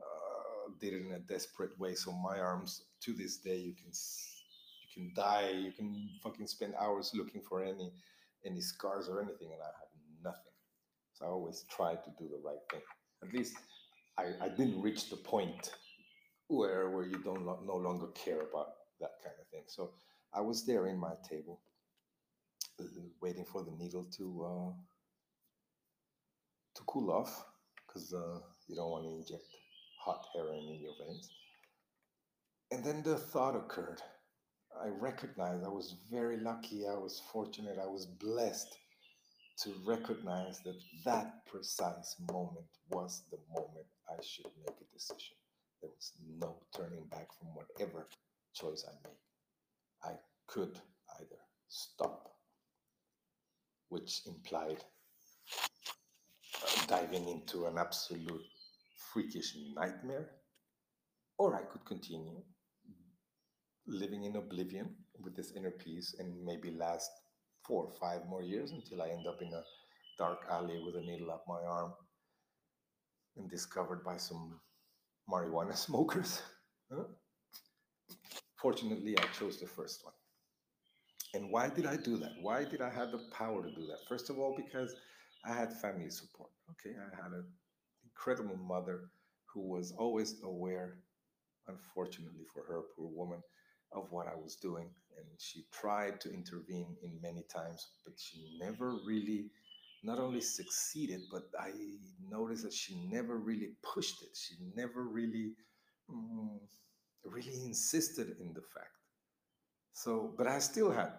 uh, 0.00 0.72
did 0.80 0.94
it 0.94 1.06
in 1.06 1.12
a 1.12 1.18
desperate 1.20 1.78
way. 1.78 1.94
So 1.94 2.12
my 2.12 2.38
arms, 2.40 2.82
to 3.02 3.12
this 3.12 3.38
day, 3.38 3.58
you 3.58 3.74
can 3.74 3.92
you 3.92 4.88
can 4.94 5.12
die. 5.14 5.50
You 5.50 5.72
can 5.72 6.08
fucking 6.22 6.46
spend 6.46 6.74
hours 6.80 7.12
looking 7.14 7.42
for 7.42 7.62
any 7.62 7.92
any 8.44 8.60
scars 8.60 9.08
or 9.08 9.20
anything, 9.20 9.52
and 9.52 9.62
I 9.62 9.66
have 9.66 9.92
nothing. 10.22 10.52
So 11.14 11.26
I 11.26 11.28
always 11.28 11.64
try 11.70 11.94
to 11.94 12.10
do 12.18 12.28
the 12.28 12.40
right 12.44 12.62
thing. 12.70 12.82
At 13.22 13.32
least 13.32 13.54
I, 14.18 14.26
I 14.40 14.48
didn't 14.48 14.80
reach 14.80 15.10
the 15.10 15.16
point 15.16 15.72
where 16.48 16.90
where 16.90 17.06
you 17.06 17.18
don't 17.22 17.44
no 17.44 17.76
longer 17.76 18.08
care 18.08 18.40
about 18.40 18.68
that 19.00 19.12
kind 19.22 19.36
of 19.40 19.48
thing. 19.48 19.64
So 19.66 19.90
I 20.32 20.40
was 20.40 20.64
there 20.64 20.86
in 20.86 20.98
my 20.98 21.14
table, 21.28 21.60
uh, 22.80 22.84
waiting 23.20 23.44
for 23.44 23.62
the 23.64 23.72
needle 23.72 24.06
to 24.18 24.44
uh, 24.44 24.72
to 26.76 26.82
cool 26.86 27.10
off 27.10 27.44
because 27.86 28.12
uh, 28.12 28.38
you 28.68 28.76
don't 28.76 28.90
want 28.90 29.04
to 29.04 29.10
inject 29.10 29.46
hot 30.00 30.24
heroin 30.34 30.68
in 30.68 30.80
your 30.80 30.92
veins. 31.04 31.30
And 32.70 32.84
then 32.84 33.02
the 33.02 33.16
thought 33.16 33.56
occurred. 33.56 34.02
I 34.82 34.88
recognized 34.88 35.64
I 35.64 35.68
was 35.68 35.94
very 36.10 36.36
lucky, 36.36 36.86
I 36.86 36.94
was 36.94 37.22
fortunate, 37.32 37.78
I 37.82 37.86
was 37.86 38.04
blessed 38.04 38.76
to 39.62 39.72
recognize 39.86 40.60
that 40.64 40.76
that 41.06 41.46
precise 41.46 42.16
moment 42.30 42.66
was 42.90 43.22
the 43.30 43.38
moment 43.48 43.86
I 44.08 44.22
should 44.22 44.50
make 44.66 44.76
a 44.76 44.92
decision. 44.92 45.36
There 45.80 45.90
was 45.94 46.12
no 46.38 46.62
turning 46.74 47.04
back 47.10 47.28
from 47.38 47.48
whatever 47.54 48.08
choice 48.54 48.84
I 48.88 48.94
made. 49.06 49.18
I 50.02 50.18
could 50.46 50.78
either 51.18 51.40
stop, 51.68 52.30
which 53.88 54.22
implied 54.26 54.84
uh, 56.62 56.86
diving 56.86 57.28
into 57.28 57.66
an 57.66 57.78
absolute 57.78 58.46
freakish 59.12 59.56
nightmare, 59.74 60.30
or 61.38 61.54
I 61.56 61.62
could 61.62 61.84
continue 61.84 62.42
living 63.86 64.24
in 64.24 64.36
oblivion 64.36 64.94
with 65.20 65.36
this 65.36 65.52
inner 65.52 65.70
peace 65.70 66.16
and 66.18 66.44
maybe 66.44 66.70
last 66.72 67.10
four 67.66 67.84
or 67.84 67.92
five 68.00 68.26
more 68.28 68.42
years 68.42 68.72
until 68.72 69.02
I 69.02 69.08
end 69.08 69.26
up 69.26 69.40
in 69.42 69.52
a 69.52 69.62
dark 70.18 70.46
alley 70.50 70.80
with 70.84 70.96
a 70.96 71.00
needle 71.00 71.30
up 71.30 71.44
my 71.46 71.62
arm 71.62 71.92
and 73.36 73.50
discovered 73.50 74.04
by 74.04 74.16
some 74.16 74.60
marijuana 75.30 75.76
smokers. 75.86 76.42
Fortunately, 78.56 79.16
I 79.18 79.24
chose 79.38 79.60
the 79.60 79.66
first 79.66 80.04
one. 80.04 80.14
And 81.34 81.50
why 81.52 81.68
did 81.68 81.86
I 81.86 81.96
do 81.96 82.16
that? 82.18 82.32
Why 82.40 82.64
did 82.64 82.80
I 82.80 82.90
have 82.90 83.12
the 83.12 83.20
power 83.30 83.62
to 83.62 83.70
do 83.74 83.86
that? 83.86 83.98
First 84.08 84.30
of 84.30 84.38
all, 84.38 84.56
because 84.56 84.94
I 85.44 85.52
had 85.52 85.72
family 85.72 86.10
support. 86.10 86.50
Okay, 86.70 86.96
I 86.96 87.22
had 87.22 87.32
a 87.32 87.42
incredible 88.04 88.56
mother 88.56 89.10
who 89.52 89.68
was 89.68 89.92
always 89.92 90.36
aware, 90.42 90.98
unfortunately 91.68 92.44
for 92.52 92.64
her, 92.64 92.82
poor 92.96 93.08
woman, 93.08 93.42
of 93.92 94.10
what 94.10 94.26
I 94.26 94.34
was 94.34 94.56
doing. 94.56 94.88
And 95.18 95.26
she 95.38 95.66
tried 95.72 96.20
to 96.22 96.32
intervene 96.32 96.96
in 97.02 97.20
many 97.22 97.44
times, 97.52 97.86
but 98.04 98.14
she 98.18 98.58
never 98.60 98.96
really 99.06 99.50
not 100.02 100.18
only 100.18 100.40
succeeded, 100.40 101.22
but 101.30 101.44
I 101.58 101.72
noticed 102.28 102.64
that 102.64 102.72
she 102.72 102.96
never 103.10 103.36
really 103.36 103.70
pushed 103.82 104.22
it. 104.22 104.36
She 104.36 104.54
never 104.74 105.04
really, 105.04 105.52
mm, 106.10 106.58
really 107.24 107.64
insisted 107.64 108.36
in 108.40 108.52
the 108.52 108.62
fact. 108.74 108.96
So, 109.92 110.34
but 110.36 110.46
I 110.46 110.58
still 110.58 110.90
had 110.90 111.12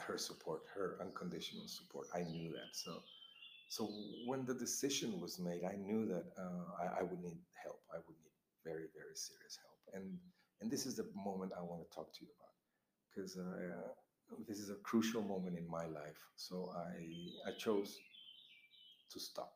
her 0.00 0.18
support, 0.18 0.62
her 0.74 0.98
unconditional 1.00 1.68
support. 1.68 2.08
I 2.14 2.22
knew 2.22 2.50
that. 2.50 2.70
So, 2.72 3.02
so 3.68 3.88
when 4.26 4.44
the 4.44 4.54
decision 4.54 5.20
was 5.20 5.38
made, 5.38 5.62
I 5.64 5.76
knew 5.76 6.06
that 6.06 6.24
uh, 6.36 6.64
I, 6.82 7.00
I, 7.00 7.02
would 7.02 7.20
need 7.22 7.38
help. 7.62 7.80
I 7.92 7.98
would 7.98 8.16
need 8.18 8.34
very, 8.64 8.88
very 8.92 9.14
serious 9.14 9.58
help. 9.62 9.94
And 9.94 10.18
and 10.60 10.70
this 10.70 10.86
is 10.86 10.96
the 10.96 11.08
moment 11.14 11.52
I 11.56 11.62
want 11.62 11.82
to 11.82 11.94
talk 11.94 12.12
to 12.12 12.20
you 12.20 12.28
about 12.36 12.54
because 13.08 13.36
uh, 13.36 13.92
this 14.48 14.58
is 14.58 14.70
a 14.70 14.76
crucial 14.76 15.22
moment 15.22 15.58
in 15.58 15.68
my 15.68 15.86
life. 15.86 16.20
So 16.36 16.72
I 16.76 17.50
I 17.50 17.52
chose 17.58 17.98
to 19.12 19.20
stop, 19.20 19.54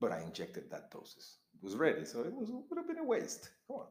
but 0.00 0.12
I 0.12 0.20
injected 0.22 0.70
that 0.70 0.90
doses. 0.90 1.38
It 1.54 1.64
was 1.64 1.76
ready, 1.76 2.04
so 2.04 2.20
it 2.22 2.34
was 2.34 2.50
would 2.50 2.78
have 2.78 2.88
been 2.88 2.98
a 2.98 3.04
waste. 3.04 3.50
Come 3.66 3.78
on. 3.78 3.86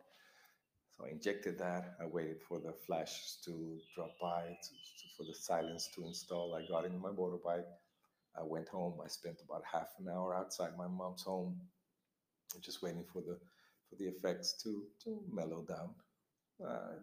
So 0.97 1.05
I 1.05 1.09
injected 1.09 1.59
that. 1.59 1.95
I 2.01 2.05
waited 2.05 2.41
for 2.41 2.59
the 2.59 2.73
flashes 2.73 3.39
to 3.45 3.79
drop 3.95 4.11
by, 4.21 4.43
to, 4.47 4.69
to, 4.69 5.05
for 5.17 5.23
the 5.23 5.35
silence 5.35 5.89
to 5.95 6.05
install. 6.05 6.55
I 6.55 6.67
got 6.67 6.85
in 6.85 6.99
my 6.99 7.09
motorbike 7.09 7.65
I 8.37 8.43
went 8.43 8.69
home. 8.69 8.99
I 9.03 9.07
spent 9.07 9.41
about 9.43 9.63
half 9.71 9.89
an 9.99 10.07
hour 10.09 10.35
outside 10.35 10.77
my 10.77 10.87
mom's 10.87 11.23
home, 11.23 11.59
just 12.61 12.81
waiting 12.83 13.05
for 13.11 13.21
the 13.21 13.39
for 13.89 13.95
the 13.97 14.05
effects 14.05 14.61
to 14.63 14.83
to 15.03 15.19
mellow 15.31 15.63
down. 15.63 15.89
Uh, 16.65 16.95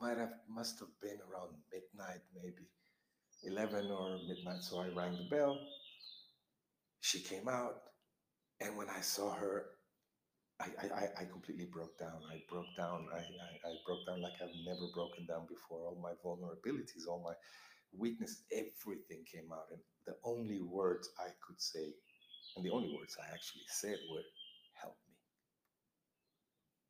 might 0.00 0.18
have 0.18 0.32
must 0.48 0.78
have 0.80 0.88
been 1.00 1.18
around 1.30 1.54
midnight, 1.72 2.20
maybe 2.34 2.68
11 3.44 3.90
or 3.90 4.18
midnight. 4.28 4.62
So 4.62 4.80
I 4.80 4.88
rang 4.88 5.16
the 5.16 5.28
bell. 5.36 5.58
She 7.00 7.20
came 7.20 7.48
out, 7.48 7.76
and 8.60 8.76
when 8.76 8.88
I 8.90 9.00
saw 9.00 9.34
her, 9.34 9.66
I, 10.60 10.68
I, 10.82 11.04
I 11.20 11.24
completely 11.30 11.66
broke 11.66 11.98
down. 11.98 12.18
I 12.32 12.40
broke 12.48 12.72
down. 12.76 13.06
I, 13.12 13.18
I, 13.18 13.70
I 13.70 13.72
broke 13.86 14.06
down 14.06 14.22
like 14.22 14.32
I've 14.42 14.56
never 14.64 14.88
broken 14.94 15.26
down 15.26 15.46
before. 15.46 15.80
All 15.84 16.00
my 16.02 16.12
vulnerabilities, 16.24 17.06
all 17.08 17.22
my 17.22 17.34
weakness, 17.96 18.42
everything 18.52 19.24
came 19.30 19.52
out. 19.52 19.68
And 19.70 19.80
the 20.06 20.14
only 20.24 20.62
words 20.62 21.10
I 21.18 21.28
could 21.46 21.60
say, 21.60 21.92
and 22.56 22.64
the 22.64 22.70
only 22.70 22.94
words 22.96 23.16
I 23.20 23.32
actually 23.32 23.68
said 23.68 23.98
were, 24.10 24.24
help 24.80 24.96
me. 25.06 25.14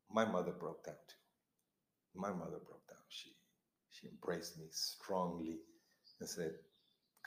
My 0.09 0.25
mother 0.25 0.53
broke 0.53 0.85
down 0.85 0.95
too. 1.07 2.19
My 2.19 2.31
mother 2.31 2.59
broke 2.65 2.87
down. 2.87 2.96
She 3.09 3.31
she 3.89 4.07
embraced 4.07 4.57
me 4.59 4.67
strongly 4.71 5.59
and 6.19 6.29
said, 6.29 6.53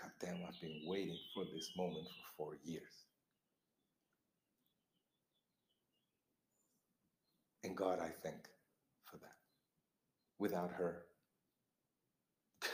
God 0.01 0.13
damn, 0.21 0.45
I've 0.47 0.61
been 0.61 0.83
waiting 0.87 1.19
for 1.35 1.45
this 1.45 1.73
moment 1.77 2.07
for 2.09 2.37
four 2.37 2.59
years. 2.65 3.07
And 7.65 7.77
God, 7.77 7.99
I 8.01 8.11
thank 8.23 8.49
for 9.05 9.19
that. 9.19 9.35
Without 10.39 10.73
her, 10.73 11.05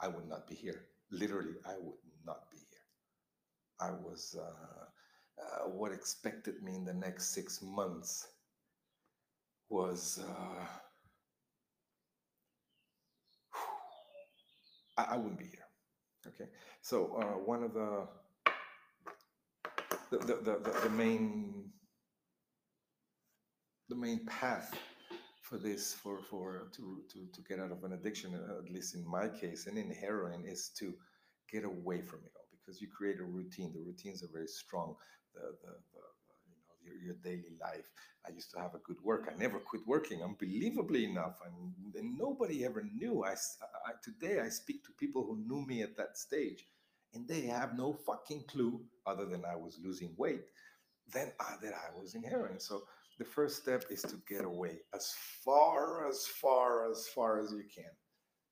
I 0.00 0.08
would 0.08 0.28
not 0.28 0.48
be 0.48 0.54
here. 0.54 0.86
Literally, 1.10 1.54
I 1.66 1.74
would 1.80 1.98
not 2.26 2.50
be 2.50 2.58
here. 2.58 2.66
I 3.80 3.92
was, 3.92 4.36
uh, 4.40 4.84
uh, 5.42 5.68
what 5.68 5.92
expected 5.92 6.62
me 6.62 6.74
in 6.76 6.84
the 6.84 6.94
next 6.94 7.34
six 7.34 7.62
months 7.62 8.28
was, 9.70 10.20
uh, 10.28 10.66
I, 14.98 15.14
I, 15.14 15.16
wouldn't 15.16 15.38
be 15.38 15.46
here. 15.46 15.66
Okay. 16.26 16.50
So, 16.82 17.16
uh, 17.20 17.38
one 17.38 17.62
of 17.62 17.72
the, 17.72 18.08
the, 20.10 20.18
the, 20.18 20.34
the, 20.34 20.80
the 20.82 20.90
main, 20.90 21.70
the 23.88 23.96
main 23.96 24.26
path 24.26 24.74
for 25.48 25.56
this 25.56 25.94
for 25.94 26.18
for 26.18 26.68
to 26.76 27.00
to 27.10 27.26
to 27.32 27.40
get 27.48 27.58
out 27.58 27.72
of 27.72 27.82
an 27.82 27.94
addiction 27.94 28.34
at 28.34 28.70
least 28.70 28.94
in 28.94 29.02
my 29.08 29.28
case 29.28 29.66
and 29.66 29.78
in 29.78 29.90
heroin 29.90 30.44
is 30.44 30.70
to 30.78 30.92
get 31.50 31.64
away 31.64 32.02
from 32.02 32.18
it 32.26 32.32
all 32.36 32.48
because 32.52 32.82
you 32.82 32.88
create 32.94 33.18
a 33.18 33.24
routine 33.24 33.72
the 33.72 33.80
routines 33.80 34.22
are 34.22 34.28
very 34.30 34.46
strong 34.46 34.94
the 35.34 35.40
the, 35.62 35.72
the 35.94 36.04
your, 36.88 36.98
your 37.04 37.14
daily 37.22 37.56
life. 37.60 37.90
I 38.26 38.32
used 38.32 38.50
to 38.52 38.58
have 38.58 38.74
a 38.74 38.78
good 38.78 38.96
work. 39.02 39.30
I 39.32 39.38
never 39.38 39.58
quit 39.58 39.82
working 39.86 40.22
unbelievably 40.22 41.04
enough 41.04 41.38
and, 41.44 41.94
and 41.94 42.18
nobody 42.18 42.64
ever 42.64 42.82
knew. 42.94 43.24
I, 43.24 43.32
I 43.32 43.92
today 44.02 44.40
i 44.40 44.48
speak 44.48 44.84
to 44.84 44.92
people 44.92 45.24
who 45.24 45.36
knew 45.46 45.66
me 45.66 45.82
at 45.82 45.96
that 45.96 46.16
stage 46.18 46.64
and 47.14 47.26
they 47.26 47.42
have 47.42 47.76
no 47.76 47.92
fucking 47.92 48.44
clue 48.48 48.80
other 49.06 49.24
than 49.24 49.44
i 49.44 49.56
was 49.56 49.78
losing 49.82 50.14
weight 50.16 50.44
then 51.12 51.32
uh, 51.40 51.56
that 51.62 51.72
i 51.72 51.98
was 51.98 52.14
in 52.14 52.22
so 52.58 52.82
the 53.18 53.24
first 53.24 53.60
step 53.60 53.84
is 53.90 54.02
to 54.02 54.16
get 54.28 54.44
away 54.44 54.78
as 54.94 55.12
far, 55.44 56.08
as 56.08 56.26
far, 56.26 56.90
as 56.90 57.08
far 57.08 57.40
as 57.40 57.50
you 57.50 57.64
can. 57.74 57.90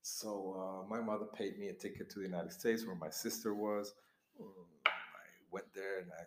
So 0.03 0.57
uh, 0.59 0.89
my 0.89 1.01
mother 1.01 1.27
paid 1.35 1.59
me 1.59 1.69
a 1.69 1.73
ticket 1.73 2.11
to 2.11 2.19
the 2.19 2.25
United 2.25 2.53
States 2.53 2.85
where 2.85 2.97
my 2.97 3.11
sister 3.11 3.55
was. 3.55 3.93
Went 5.57 5.73
there 5.75 6.01
and 6.01 6.11
I 6.13 6.25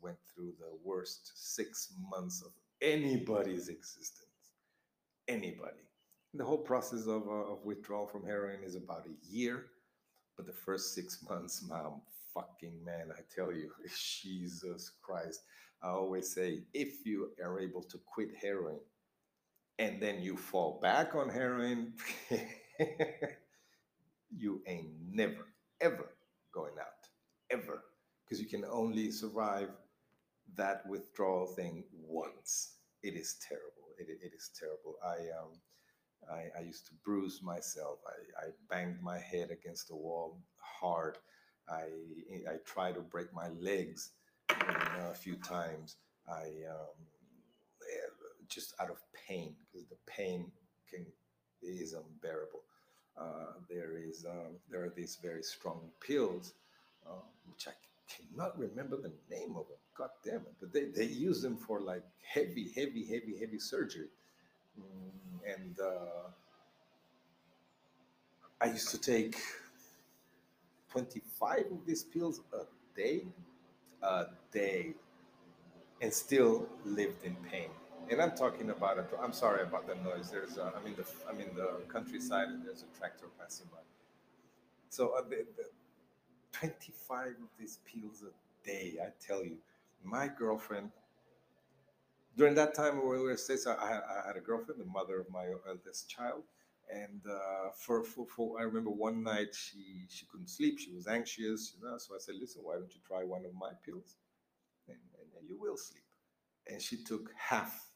went 0.00 0.16
through 0.34 0.54
the 0.58 0.76
worst 0.82 1.30
six 1.36 1.94
months 2.10 2.42
of 2.44 2.50
anybody's 2.80 3.68
existence. 3.68 4.26
Anybody. 5.28 5.86
And 6.32 6.40
the 6.40 6.44
whole 6.44 6.58
process 6.58 7.02
of, 7.02 7.28
uh, 7.28 7.52
of 7.52 7.64
withdrawal 7.64 8.08
from 8.08 8.26
heroin 8.26 8.64
is 8.64 8.74
about 8.74 9.06
a 9.06 9.32
year. 9.32 9.66
But 10.36 10.46
the 10.46 10.52
first 10.52 10.96
six 10.96 11.24
months, 11.30 11.64
mom, 11.68 12.02
fucking 12.34 12.84
man, 12.84 13.12
I 13.16 13.20
tell 13.32 13.52
you, 13.52 13.70
Jesus 14.20 14.90
Christ. 15.00 15.42
I 15.80 15.90
always 15.90 16.34
say 16.34 16.64
if 16.74 17.06
you 17.06 17.30
are 17.40 17.60
able 17.60 17.84
to 17.84 18.00
quit 18.04 18.30
heroin 18.34 18.80
and 19.78 20.02
then 20.02 20.20
you 20.20 20.36
fall 20.36 20.80
back 20.82 21.14
on 21.14 21.28
heroin, 21.28 21.92
you 24.36 24.60
ain't 24.66 24.90
never, 25.08 25.46
ever 25.80 26.16
going 26.52 26.74
out, 26.80 27.06
ever. 27.48 27.84
Because 28.32 28.44
you 28.44 28.48
can 28.48 28.64
only 28.64 29.10
survive 29.10 29.68
that 30.56 30.86
withdrawal 30.88 31.44
thing 31.44 31.84
once. 31.92 32.76
It 33.02 33.12
is 33.12 33.36
terrible. 33.46 33.92
It, 33.98 34.08
it 34.08 34.32
is 34.34 34.48
terrible. 34.58 34.94
I, 35.04 35.16
um, 35.38 35.50
I, 36.32 36.58
I, 36.58 36.62
used 36.62 36.86
to 36.86 36.94
bruise 37.04 37.42
myself. 37.42 37.98
I, 38.08 38.46
I 38.46 38.50
banged 38.70 39.02
my 39.02 39.18
head 39.18 39.50
against 39.50 39.88
the 39.88 39.96
wall 39.96 40.40
hard. 40.56 41.18
I, 41.68 41.82
I 42.50 42.56
tried 42.64 42.94
to 42.94 43.02
break 43.02 43.34
my 43.34 43.48
legs 43.60 44.12
a 44.48 45.14
few 45.14 45.36
times. 45.36 45.96
I 46.26 46.44
um, 46.70 46.96
just 48.48 48.72
out 48.80 48.88
of 48.88 48.96
pain 49.28 49.56
because 49.70 49.86
the 49.88 49.98
pain 50.06 50.50
can 50.88 51.04
is 51.62 51.92
unbearable. 51.92 52.62
Uh, 53.14 53.60
there 53.68 53.98
is 53.98 54.24
um, 54.26 54.56
there 54.70 54.82
are 54.82 54.92
these 54.96 55.18
very 55.22 55.42
strong 55.42 55.90
pills, 56.00 56.54
uh, 57.06 57.26
which 57.46 57.68
I 57.68 57.72
cannot 58.08 58.58
remember 58.58 58.96
the 58.96 59.12
name 59.30 59.50
of 59.56 59.68
them. 59.68 59.78
God 59.96 60.10
damn 60.24 60.36
it! 60.36 60.54
But 60.60 60.72
they, 60.72 60.86
they 60.86 61.06
use 61.06 61.42
them 61.42 61.56
for 61.56 61.80
like 61.80 62.02
heavy, 62.22 62.70
heavy, 62.74 63.04
heavy, 63.06 63.38
heavy 63.38 63.58
surgery. 63.58 64.08
Mm, 64.78 65.54
and 65.54 65.78
uh, 65.80 66.30
I 68.60 68.66
used 68.66 68.90
to 68.90 68.98
take 68.98 69.36
25 70.90 71.58
of 71.72 71.86
these 71.86 72.04
pills 72.04 72.40
a 72.52 72.64
day 72.96 73.24
a 74.02 74.26
day 74.52 74.94
and 76.00 76.12
still 76.12 76.68
lived 76.84 77.24
in 77.24 77.36
pain. 77.50 77.68
And 78.10 78.20
I'm 78.20 78.32
talking 78.36 78.70
about 78.70 78.98
it. 78.98 79.06
I'm 79.22 79.32
sorry 79.32 79.62
about 79.62 79.86
the 79.86 79.94
noise. 79.96 80.30
There's, 80.30 80.58
a, 80.58 80.72
I'm 80.76 80.86
in 80.86 80.96
the, 80.96 81.04
I'm 81.28 81.40
in 81.40 81.54
the 81.54 81.80
countryside, 81.88 82.48
and 82.48 82.66
there's 82.66 82.82
a 82.82 82.98
tractor 82.98 83.26
passing 83.38 83.66
by. 83.70 83.78
So 84.88 85.14
uh, 85.16 85.22
the, 85.22 85.46
the 85.56 85.64
25 86.52 87.28
of 87.28 87.50
these 87.58 87.78
pills 87.86 88.22
a 88.22 88.32
day. 88.68 88.96
I 89.02 89.08
tell 89.24 89.44
you, 89.44 89.58
my 90.04 90.28
girlfriend. 90.28 90.90
During 92.36 92.54
that 92.54 92.74
time 92.74 92.96
when 92.96 93.08
we 93.08 93.18
were 93.22 93.36
states, 93.36 93.66
I, 93.66 93.74
I 93.74 94.26
had 94.26 94.36
a 94.36 94.40
girlfriend, 94.40 94.80
the 94.80 94.86
mother 94.86 95.20
of 95.20 95.30
my 95.30 95.46
eldest 95.68 96.08
child, 96.08 96.44
and 96.90 97.20
uh, 97.30 97.70
for, 97.76 98.02
for, 98.02 98.26
for 98.26 98.58
I 98.58 98.62
remember 98.62 98.90
one 98.90 99.22
night 99.22 99.54
she 99.54 100.06
she 100.08 100.26
couldn't 100.26 100.48
sleep. 100.48 100.78
She 100.78 100.92
was 100.92 101.06
anxious, 101.06 101.74
you 101.76 101.86
know. 101.86 101.98
So 101.98 102.14
I 102.14 102.18
said, 102.18 102.36
"Listen, 102.40 102.62
why 102.64 102.74
don't 102.74 102.94
you 102.94 103.00
try 103.06 103.22
one 103.24 103.44
of 103.44 103.52
my 103.54 103.72
pills, 103.84 104.16
and, 104.88 104.98
and, 105.20 105.28
and 105.38 105.48
you 105.48 105.58
will 105.60 105.76
sleep." 105.76 106.04
And 106.68 106.80
she 106.82 107.02
took 107.04 107.30
half, 107.36 107.90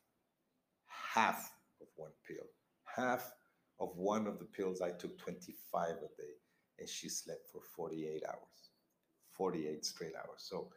half 1.14 1.52
of 1.80 1.88
one 1.96 2.12
pill, 2.26 2.46
half 2.84 3.32
of 3.80 3.96
one 3.96 4.26
of 4.26 4.38
the 4.38 4.44
pills. 4.46 4.82
I 4.82 4.90
took 4.92 5.18
twenty 5.18 5.54
five 5.72 5.96
a 5.98 6.08
day, 6.20 6.34
and 6.78 6.88
she 6.88 7.08
slept 7.08 7.48
for 7.52 7.60
forty 7.60 8.06
eight 8.06 8.22
hours, 8.26 8.70
forty 9.32 9.66
eight 9.68 9.84
straight 9.84 10.14
hours. 10.16 10.38
So, 10.38 10.70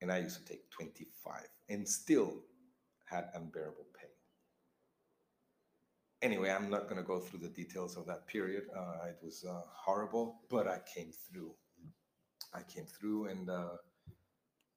and 0.00 0.10
I 0.10 0.18
used 0.18 0.38
to 0.38 0.44
take 0.44 0.70
twenty 0.70 1.06
five, 1.24 1.48
and 1.68 1.88
still 1.88 2.44
had 3.04 3.28
unbearable 3.34 3.86
pain 3.98 4.10
anyway, 6.22 6.50
I'm 6.50 6.70
not 6.70 6.84
going 6.88 6.96
to 6.96 7.06
go 7.06 7.18
through 7.20 7.40
the 7.40 7.48
details 7.48 7.96
of 7.96 8.06
that 8.06 8.26
period. 8.26 8.64
Uh, 8.76 9.08
it 9.08 9.18
was 9.22 9.44
uh, 9.48 9.62
horrible, 9.72 10.40
but 10.50 10.66
I 10.66 10.80
came 10.94 11.12
through. 11.12 11.52
I 12.54 12.62
came 12.62 12.86
through, 12.86 13.26
and 13.26 13.50
uh, 13.50 13.76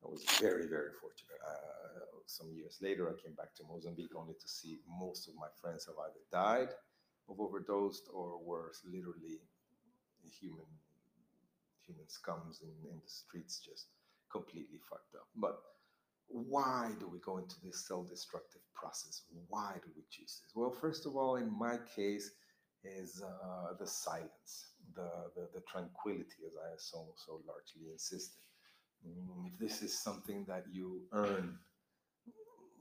I 0.03 0.07
was 0.07 0.23
very, 0.39 0.67
very 0.67 0.91
fortunate. 1.01 1.41
Uh, 1.47 2.21
some 2.27 2.51
years 2.53 2.77
later, 2.81 3.09
I 3.09 3.21
came 3.21 3.33
back 3.35 3.55
to 3.55 3.63
Mozambique 3.67 4.15
only 4.15 4.33
to 4.33 4.47
see 4.47 4.79
most 4.87 5.27
of 5.27 5.35
my 5.35 5.47
friends 5.61 5.85
have 5.87 5.95
either 6.05 6.23
died 6.31 6.69
of 7.29 7.39
overdosed 7.39 8.09
or 8.13 8.43
were 8.43 8.71
literally 8.85 9.41
human 10.27 10.65
human 11.85 12.05
scums 12.05 12.61
in, 12.61 12.69
in 12.91 12.97
the 13.03 13.09
streets, 13.09 13.59
just 13.59 13.87
completely 14.31 14.79
fucked 14.89 15.15
up. 15.15 15.27
But 15.35 15.59
why 16.27 16.91
do 16.99 17.07
we 17.07 17.17
go 17.19 17.37
into 17.37 17.55
this 17.63 17.87
self-destructive 17.87 18.61
process? 18.75 19.23
Why 19.47 19.73
do 19.83 19.89
we 19.95 20.03
choose 20.11 20.41
this? 20.41 20.51
Well 20.55 20.71
first 20.71 21.05
of 21.05 21.15
all 21.15 21.37
in 21.37 21.51
my 21.57 21.77
case 21.95 22.31
is 22.83 23.21
uh, 23.21 23.73
the 23.79 23.87
silence 23.87 24.69
the, 24.95 25.09
the, 25.35 25.47
the 25.53 25.61
tranquility 25.61 26.45
as 26.47 26.53
i 26.55 26.75
so 26.77 27.13
so 27.15 27.41
largely 27.47 27.91
insisted. 27.91 28.39
Mm, 29.07 29.57
this 29.59 29.81
is 29.81 29.97
something 29.97 30.45
that 30.47 30.65
you 30.71 31.01
earn 31.13 31.57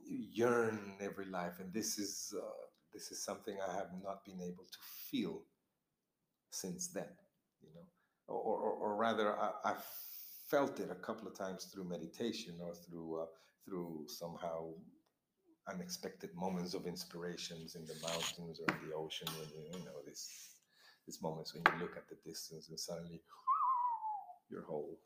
you 0.05 0.25
yearn 0.31 0.93
every 0.99 1.25
life 1.25 1.59
and 1.59 1.73
this 1.73 1.97
is 1.97 2.33
uh, 2.37 2.65
this 2.93 3.11
is 3.11 3.23
something 3.23 3.57
i 3.67 3.73
have 3.73 3.89
not 4.03 4.25
been 4.25 4.41
able 4.41 4.65
to 4.65 4.79
feel 5.09 5.41
since 6.49 6.87
then 6.87 7.07
you 7.61 7.69
know 7.73 7.85
or, 8.27 8.57
or, 8.57 8.71
or 8.71 8.95
rather 8.95 9.37
I, 9.37 9.51
i've 9.65 9.85
felt 10.49 10.79
it 10.79 10.89
a 10.91 10.95
couple 10.95 11.27
of 11.27 11.37
times 11.37 11.65
through 11.65 11.83
meditation 11.83 12.55
or 12.61 12.73
through 12.73 13.21
uh, 13.21 13.25
through 13.65 14.05
somehow 14.07 14.69
unexpected 15.71 16.31
moments 16.35 16.73
of 16.73 16.87
inspirations 16.87 17.75
in 17.75 17.85
the 17.85 17.95
mountains 18.01 18.59
or 18.59 18.73
in 18.73 18.89
the 18.89 18.95
ocean 18.95 19.27
when 19.37 19.49
you 19.49 19.79
you 19.79 19.85
know 19.85 20.01
this 20.05 20.55
these 21.05 21.21
moments 21.21 21.53
when 21.53 21.63
you 21.65 21.81
look 21.81 21.95
at 21.97 22.07
the 22.09 22.17
distance 22.27 22.69
and 22.69 22.79
suddenly 22.79 23.21
your 24.49 24.63
whole 24.63 24.99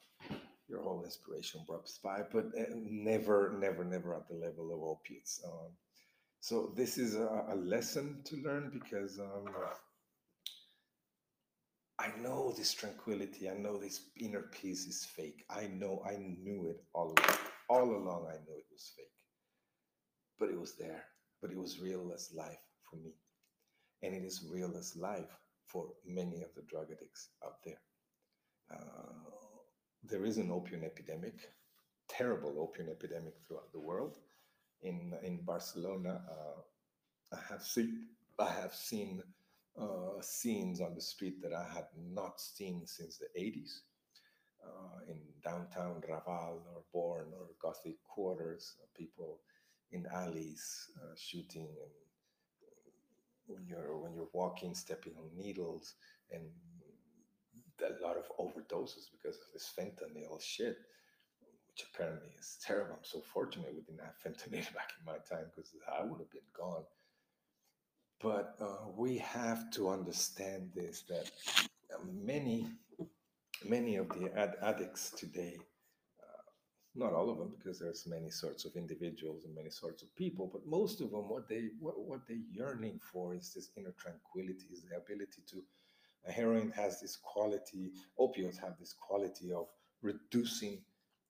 your 0.70 0.82
whole 0.82 1.04
inspiration 1.04 1.62
drops 1.68 2.00
by 2.04 2.22
but 2.32 2.46
uh, 2.58 2.64
never 2.76 3.56
never 3.60 3.84
never 3.84 4.16
at 4.16 4.28
the 4.28 4.36
level 4.36 4.74
of 4.74 4.82
opiates. 4.82 5.42
Um, 5.46 5.72
so 6.40 6.74
this 6.76 6.98
is 6.98 7.16
a, 7.16 7.46
a 7.50 7.56
lesson 7.56 8.22
to 8.26 8.36
learn 8.38 8.70
because 8.74 9.20
um, 9.20 9.46
I 12.04 12.12
know 12.22 12.52
this 12.52 12.74
tranquility. 12.74 13.50
I 13.50 13.54
know 13.54 13.78
this 13.78 14.02
inner 14.20 14.42
peace 14.52 14.86
is 14.88 15.06
fake. 15.06 15.46
I 15.50 15.68
know. 15.68 16.04
I 16.06 16.18
knew 16.18 16.68
it 16.68 16.84
all 16.94 17.16
along. 17.18 17.38
All 17.70 17.96
along, 17.96 18.28
I 18.28 18.44
knew 18.44 18.58
it 18.58 18.66
was 18.70 18.92
fake. 18.98 19.06
But 20.38 20.50
it 20.50 20.60
was 20.60 20.76
there. 20.76 21.06
But 21.42 21.52
it 21.52 21.58
was 21.58 21.80
real 21.80 22.12
as 22.14 22.34
life 22.36 22.66
for 22.90 22.98
me, 22.98 23.14
and 24.02 24.14
it 24.14 24.24
is 24.26 24.46
real 24.52 24.76
as 24.78 24.98
life 24.98 25.32
for 25.66 25.88
many 26.06 26.42
of 26.42 26.54
the 26.56 26.64
drug 26.64 26.88
addicts 26.92 27.30
out 27.46 27.64
there. 27.64 27.82
Uh, 28.70 29.32
there 30.04 30.26
is 30.26 30.38
an 30.38 30.52
opium 30.52 30.84
epidemic, 30.84 31.36
terrible 32.10 32.60
opium 32.60 32.90
epidemic 32.90 33.36
throughout 33.48 33.72
the 33.72 33.80
world. 33.80 34.18
In 34.82 35.14
in 35.24 35.38
Barcelona, 35.46 36.22
uh, 36.30 37.38
I 37.38 37.40
have 37.50 37.64
seen 37.64 38.08
I 38.40 38.50
have 38.50 38.74
seen 38.74 39.24
uh, 39.80 40.22
scenes 40.22 40.82
on 40.82 40.96
the 40.96 41.02
street 41.02 41.42
that 41.42 41.54
I 41.54 41.66
had 41.74 41.88
not 42.12 42.40
seen 42.40 42.86
since 42.86 43.18
the 43.18 43.28
80s. 43.40 43.82
Uh, 44.66 45.12
in 45.12 45.20
downtown 45.44 46.02
Raval 46.10 46.62
or 46.74 46.84
Born 46.94 47.28
or 47.38 47.48
Gothic 47.62 48.02
quarters, 48.04 48.76
uh, 48.82 48.86
people 48.98 49.42
in 49.92 50.06
alleys 50.14 50.90
uh, 50.98 51.14
shooting 51.18 51.68
and 51.68 51.92
when 53.46 53.66
you're 53.68 53.98
when 53.98 54.14
you're 54.16 54.30
walking, 54.34 54.74
stepping 54.74 55.14
on 55.18 55.30
needles, 55.36 55.96
and 56.32 56.44
a 57.82 58.04
lot 58.06 58.18
of 58.18 58.26
overdoses 58.40 59.12
because 59.12 59.36
of 59.36 59.52
this 59.52 59.72
fentanyl 59.78 60.42
shit, 60.42 60.78
which 61.68 61.86
apparently 61.94 62.30
is 62.40 62.58
terrible. 62.66 62.94
I'm 62.94 63.04
so 63.04 63.22
fortunate 63.34 63.74
we 63.74 63.82
didn't 63.82 64.00
have 64.00 64.16
fentanyl 64.24 64.74
back 64.74 64.92
in 64.98 65.06
my 65.06 65.18
time 65.30 65.52
because 65.54 65.72
I 65.92 66.04
would 66.04 66.20
have 66.20 66.32
been 66.32 66.52
gone. 66.58 66.84
But 68.24 68.56
uh, 68.62 68.88
we 68.96 69.18
have 69.18 69.70
to 69.72 69.90
understand 69.90 70.72
this 70.74 71.04
that 71.10 71.30
uh, 71.94 71.98
many, 72.24 72.68
many 73.68 73.98
of 73.98 74.08
the 74.10 74.32
ad- 74.38 74.56
addicts 74.62 75.10
today, 75.10 75.58
uh, 76.22 76.42
not 76.96 77.12
all 77.12 77.30
of 77.30 77.38
them, 77.38 77.54
because 77.58 77.80
there's 77.80 78.08
many 78.08 78.30
sorts 78.30 78.64
of 78.64 78.78
individuals 78.78 79.44
and 79.44 79.54
many 79.54 79.70
sorts 79.70 80.04
of 80.04 80.16
people, 80.16 80.50
but 80.54 80.66
most 80.66 81.02
of 81.02 81.12
them, 81.12 81.28
what 81.28 81.50
they 81.50 81.72
what, 81.82 82.00
what 82.00 82.22
they're 82.26 82.38
yearning 82.50 82.98
for 83.12 83.36
is 83.36 83.52
this 83.54 83.72
inner 83.76 83.94
tranquility, 84.00 84.68
is 84.72 84.84
the 84.84 84.96
ability 84.96 85.44
to. 85.50 85.62
Uh, 86.26 86.32
heroin 86.32 86.72
has 86.72 87.02
this 87.02 87.18
quality, 87.18 87.92
opioids 88.18 88.58
have 88.58 88.80
this 88.80 88.96
quality 88.98 89.52
of 89.52 89.68
reducing 90.02 90.82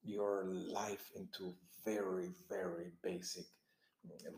your 0.04 0.46
life 0.46 1.10
into 1.16 1.56
very, 1.84 2.30
very 2.48 2.92
basic 3.02 3.46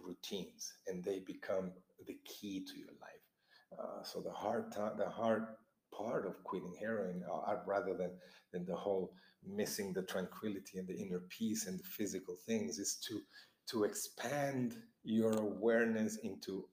routines 0.04 0.74
and 0.88 1.04
they 1.04 1.20
become 1.20 1.72
the 2.06 2.18
key 2.26 2.66
to 2.66 2.78
your 2.78 2.94
life. 3.02 3.80
Uh, 3.80 4.04
so 4.04 4.22
the 4.22 4.32
hard 4.32 4.72
time, 4.72 4.94
the 4.98 5.10
hard 5.10 5.48
part 5.94 6.26
of 6.26 6.44
quitting 6.44 6.76
heroin, 6.80 7.24
uh, 7.32 7.56
rather 7.66 7.94
than 7.94 8.12
than 8.52 8.66
the 8.66 8.76
whole 8.76 9.14
missing 9.48 9.94
the 9.94 10.02
tranquility 10.04 10.78
and 10.78 10.88
the 10.88 10.96
inner 10.96 11.22
peace 11.30 11.68
and 11.68 11.80
the 11.80 11.84
physical 11.84 12.36
things, 12.46 12.80
is 12.80 12.96
to 13.08 13.22
to 13.68 13.84
expand 13.84 14.76
your 15.04 15.34
awareness 15.34 16.18
into 16.18 16.66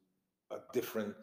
a 0.50 0.58
different 0.72 1.14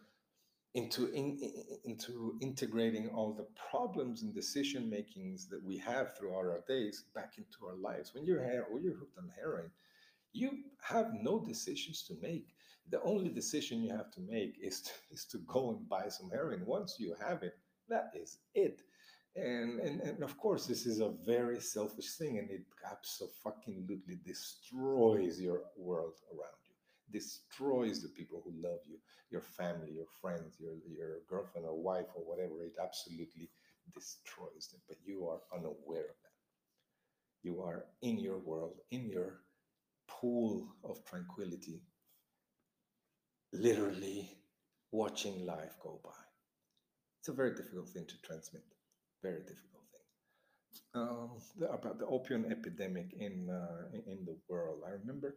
into 0.76 1.08
in, 1.08 1.38
into 1.84 2.38
integrating 2.42 3.10
all 3.10 3.34
the 3.34 3.48
problems 3.72 4.22
and 4.22 4.34
decision 4.34 4.90
makings 4.90 5.48
that 5.48 5.64
we 5.64 5.78
have 5.78 6.16
throughout 6.16 6.46
our 6.46 6.64
days 6.68 7.06
back 7.16 7.34
into 7.38 7.66
our 7.68 7.76
lives. 7.76 8.14
When 8.14 8.26
you're 8.26 8.44
when 8.70 8.84
you're 8.84 8.98
hooked 8.98 9.18
on 9.18 9.32
heroin, 9.36 9.72
you 10.34 10.60
have 10.82 11.14
no 11.14 11.40
decisions 11.40 12.04
to 12.04 12.16
make. 12.22 12.48
The 12.90 13.02
only 13.04 13.30
decision 13.30 13.84
you 13.84 13.92
have 13.92 14.12
to 14.12 14.22
make 14.22 14.58
is 14.62 14.82
to, 14.82 14.92
is 15.12 15.26
to 15.26 15.38
go 15.40 15.72
and 15.72 15.88
buy 15.90 16.10
some 16.10 16.30
heroin. 16.30 16.66
Once 16.66 16.96
you 17.00 17.16
have 17.26 17.44
it, 17.44 17.58
that 17.90 18.12
is 18.16 18.40
it. 18.54 18.82
And, 19.36 19.80
and, 19.80 20.02
and 20.02 20.24
of 20.24 20.38
course, 20.38 20.66
this 20.66 20.86
is 20.86 21.00
a 21.00 21.14
very 21.26 21.60
selfish 21.60 22.16
thing, 22.16 22.40
and 22.40 22.50
it 22.50 22.64
absolutely 22.90 24.20
destroys 24.26 25.40
your 25.40 25.62
world 25.78 26.16
around 26.32 26.60
you, 26.68 26.74
destroys 27.12 28.02
the 28.02 28.10
people 28.10 28.42
who 28.44 28.52
love 28.62 28.80
you, 28.88 28.98
your 29.30 29.42
family, 29.42 29.92
your 29.92 30.08
friends, 30.20 30.58
your, 30.60 30.74
your 30.88 31.20
girlfriend 31.30 31.68
or 31.68 31.80
wife 31.80 32.08
or 32.16 32.24
whatever. 32.24 32.64
It 32.64 32.74
absolutely 32.84 33.50
destroys 33.94 34.70
them, 34.72 34.82
but 34.88 34.98
you 35.06 35.28
are 35.28 35.42
unaware 35.56 36.10
of 36.10 36.18
that. 36.24 36.40
You 37.44 37.62
are 37.62 37.86
in 38.02 38.20
your 38.20 38.40
world, 38.40 38.80
in 38.92 39.08
your 39.10 39.42
pool 40.10 40.68
of 40.84 41.04
tranquility, 41.06 41.82
literally 43.54 44.30
watching 44.92 45.46
life 45.46 45.76
go 45.82 46.00
by. 46.04 46.12
It's 47.20 47.30
a 47.30 47.34
very 47.34 47.54
difficult 47.56 47.90
thing 47.90 48.06
to 48.08 48.22
transmit. 48.22 48.64
Very 49.22 49.42
difficult 49.42 49.84
thing. 49.92 51.02
Um, 51.02 51.30
the, 51.58 51.70
about 51.70 52.00
the 52.00 52.06
opium 52.06 52.46
epidemic 52.50 53.14
in 53.20 53.50
uh, 53.50 53.98
in 54.08 54.26
the 54.26 54.38
world. 54.48 54.82
I 54.88 54.92
remember 54.92 55.36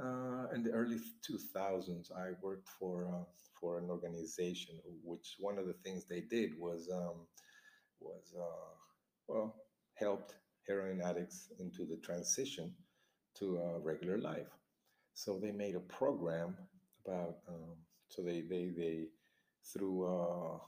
uh, 0.00 0.46
in 0.54 0.62
the 0.62 0.70
early 0.72 0.98
2000s, 1.28 2.10
I 2.12 2.32
worked 2.42 2.68
for 2.78 3.06
uh, 3.06 3.24
for 3.60 3.78
an 3.78 3.90
organization 3.90 4.74
which 5.02 5.36
one 5.38 5.58
of 5.58 5.66
the 5.66 5.76
things 5.84 6.04
they 6.04 6.20
did 6.20 6.50
was 6.58 6.88
um, 6.92 7.26
was 8.00 8.34
uh, 8.38 8.74
well 9.28 9.54
helped 9.94 10.34
heroin 10.66 11.00
addicts 11.00 11.48
into 11.58 11.84
the 11.84 11.96
transition 11.98 12.74
to 13.38 13.58
uh, 13.58 13.78
regular 13.80 14.18
life. 14.18 14.48
So 15.14 15.38
they 15.38 15.52
made 15.52 15.76
a 15.76 15.80
program 15.80 16.56
about, 17.04 17.36
um, 17.48 17.76
so 18.08 18.22
they, 18.22 18.42
they, 18.42 18.72
they 18.76 19.04
through 19.72 20.06
uh, 20.06 20.58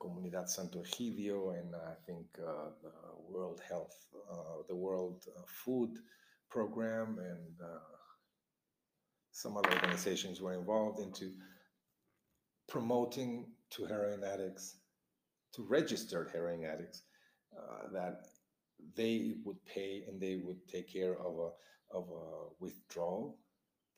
Comunidad 0.00 0.48
Santo 0.48 0.82
Egidio 0.82 1.58
and 1.58 1.74
I 1.74 1.94
think 2.06 2.26
uh, 2.40 2.70
the 2.82 2.90
World 3.28 3.60
Health, 3.68 4.06
uh, 4.30 4.62
the 4.68 4.74
World 4.74 5.24
uh, 5.36 5.42
Food 5.46 5.98
Program 6.50 7.18
and 7.18 7.60
uh, 7.62 7.78
some 9.32 9.56
other 9.56 9.70
organizations 9.72 10.40
were 10.40 10.54
involved 10.54 11.00
into 11.00 11.32
promoting 12.68 13.46
to 13.70 13.84
heroin 13.86 14.22
addicts, 14.24 14.76
to 15.54 15.64
registered 15.64 16.30
heroin 16.32 16.64
addicts, 16.64 17.02
uh, 17.56 17.88
that 17.92 18.26
they 18.96 19.34
would 19.44 19.64
pay 19.64 20.04
and 20.08 20.20
they 20.20 20.36
would 20.36 20.66
take 20.68 20.92
care 20.92 21.14
of 21.14 21.38
a, 21.38 21.96
of 21.96 22.08
a 22.08 22.48
withdrawal 22.60 23.38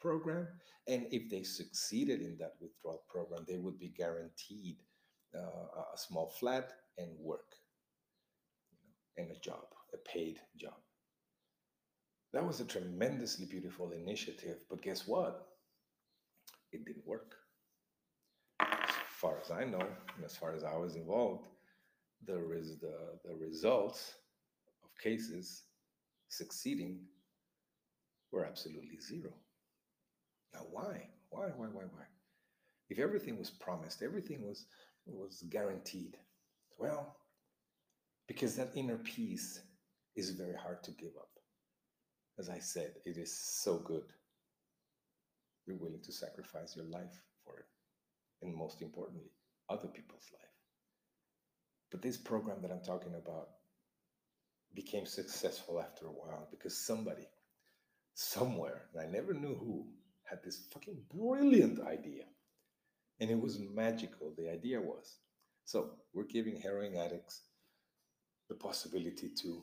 program. 0.00 0.46
And 0.86 1.06
if 1.10 1.30
they 1.30 1.42
succeeded 1.42 2.20
in 2.20 2.36
that 2.38 2.54
withdrawal 2.60 3.04
program, 3.08 3.44
they 3.48 3.56
would 3.56 3.78
be 3.78 3.88
guaranteed 3.88 4.76
uh, 5.34 5.82
a 5.94 5.98
small 5.98 6.28
flat 6.38 6.72
and 6.98 7.10
work 7.18 7.54
you 8.70 9.24
know, 9.24 9.24
and 9.24 9.36
a 9.36 9.40
job, 9.40 9.64
a 9.92 9.96
paid 9.96 10.40
job. 10.56 10.74
That 12.32 12.46
was 12.46 12.60
a 12.60 12.64
tremendously 12.64 13.46
beautiful 13.46 13.92
initiative, 13.92 14.58
but 14.68 14.82
guess 14.82 15.06
what? 15.06 15.46
It 16.72 16.84
didn't 16.84 17.06
work. 17.06 17.36
As 18.60 18.90
far 19.08 19.38
as 19.42 19.50
I 19.50 19.64
know, 19.64 19.78
and 20.16 20.24
as 20.24 20.36
far 20.36 20.52
as 20.54 20.64
I 20.64 20.76
was 20.76 20.96
involved, 20.96 21.48
there 22.26 22.52
is 22.54 22.78
the, 22.78 22.96
the 23.24 23.34
results 23.34 24.14
cases 25.02 25.64
succeeding 26.28 27.00
were 28.32 28.44
absolutely 28.44 28.98
zero. 29.00 29.32
Now, 30.52 30.66
why? 30.70 31.08
Why, 31.30 31.46
why, 31.56 31.66
why, 31.66 31.82
why? 31.82 32.04
If 32.90 32.98
everything 32.98 33.38
was 33.38 33.50
promised, 33.50 34.02
everything 34.02 34.46
was, 34.46 34.66
was 35.06 35.42
guaranteed, 35.50 36.16
well, 36.78 37.16
because 38.28 38.56
that 38.56 38.72
inner 38.74 38.98
peace 38.98 39.60
is 40.16 40.30
very 40.30 40.56
hard 40.56 40.82
to 40.84 40.90
give 40.92 41.12
up. 41.18 41.28
As 42.38 42.48
I 42.48 42.58
said, 42.58 42.94
it 43.04 43.16
is 43.16 43.36
so 43.36 43.78
good. 43.78 44.04
You're 45.66 45.76
willing 45.76 46.02
to 46.02 46.12
sacrifice 46.12 46.76
your 46.76 46.86
life 46.86 47.22
for 47.44 47.58
it. 47.58 47.66
And 48.42 48.54
most 48.54 48.82
importantly, 48.82 49.30
other 49.70 49.88
people's 49.88 50.28
life. 50.32 50.42
But 51.90 52.02
this 52.02 52.16
program 52.16 52.60
that 52.62 52.70
I'm 52.70 52.82
talking 52.82 53.14
about 53.14 53.48
became 54.74 55.06
successful 55.06 55.80
after 55.80 56.06
a 56.06 56.12
while 56.12 56.48
because 56.50 56.76
somebody 56.76 57.26
somewhere, 58.14 58.82
and 58.92 59.02
I 59.02 59.10
never 59.10 59.34
knew 59.34 59.54
who, 59.54 59.86
had 60.24 60.42
this 60.42 60.66
fucking 60.72 60.96
brilliant 61.14 61.80
idea. 61.80 62.24
And 63.20 63.30
it 63.30 63.40
was 63.40 63.58
magical. 63.58 64.34
The 64.36 64.50
idea 64.50 64.80
was 64.80 65.18
so 65.64 65.92
we're 66.12 66.24
giving 66.24 66.60
heroin 66.60 66.96
addicts 66.96 67.42
the 68.48 68.54
possibility 68.54 69.30
to 69.42 69.62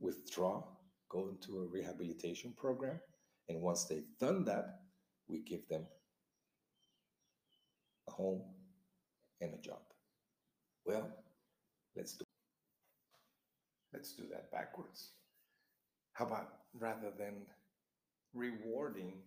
withdraw, 0.00 0.62
go 1.08 1.28
into 1.28 1.60
a 1.60 1.66
rehabilitation 1.66 2.52
program, 2.56 3.00
And 3.48 3.62
once 3.62 3.84
they've 3.84 4.10
done 4.18 4.44
that, 4.46 4.80
we 5.28 5.40
give 5.40 5.68
them 5.68 5.86
a 8.08 8.10
home 8.10 8.42
and 9.40 9.54
a 9.54 9.58
job. 9.58 9.82
Well, 10.84 11.08
let's 11.96 12.14
do 12.14 12.25
let's 13.96 14.12
do 14.12 14.28
that 14.28 14.52
backwards. 14.52 15.16
How 16.12 16.28
about 16.28 16.68
rather 16.76 17.08
than 17.16 17.48
rewarding 18.36 19.24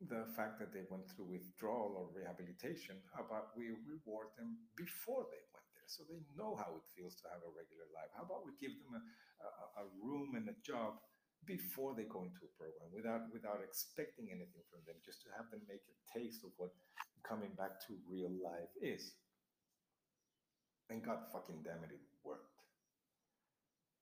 the 0.00 0.24
fact 0.32 0.56
that 0.60 0.72
they 0.72 0.88
went 0.88 1.04
through 1.12 1.28
withdrawal 1.28 1.92
or 1.96 2.08
rehabilitation, 2.16 2.96
how 3.12 3.24
about 3.28 3.52
we 3.52 3.68
reward 3.84 4.32
them 4.40 4.56
before 4.76 5.28
they 5.28 5.44
went 5.52 5.68
there 5.76 5.88
so 5.88 6.04
they 6.08 6.20
know 6.36 6.56
how 6.56 6.72
it 6.80 6.84
feels 6.96 7.16
to 7.20 7.28
have 7.28 7.44
a 7.44 7.52
regular 7.52 7.88
life? 7.92 8.08
How 8.16 8.24
about 8.24 8.48
we 8.48 8.56
give 8.56 8.72
them 8.80 8.96
a, 8.96 9.02
a, 9.44 9.48
a 9.80 9.92
room 10.00 10.36
and 10.40 10.48
a 10.48 10.56
job 10.64 10.96
before 11.44 11.92
they 11.92 12.08
go 12.08 12.24
into 12.24 12.48
a 12.48 12.52
program 12.56 12.88
without 12.92 13.28
without 13.32 13.60
expecting 13.60 14.32
anything 14.32 14.64
from 14.72 14.80
them, 14.88 14.96
just 15.04 15.20
to 15.24 15.28
have 15.36 15.48
them 15.52 15.60
make 15.68 15.84
a 15.84 15.96
taste 16.16 16.44
of 16.44 16.52
what 16.56 16.72
coming 17.24 17.52
back 17.56 17.76
to 17.86 18.00
real 18.08 18.32
life 18.40 18.72
is. 18.80 19.16
And 20.88 21.04
God 21.04 21.28
fucking 21.32 21.60
damn 21.64 21.84
it, 21.84 21.92
it 21.92 22.04
worked. 22.24 22.55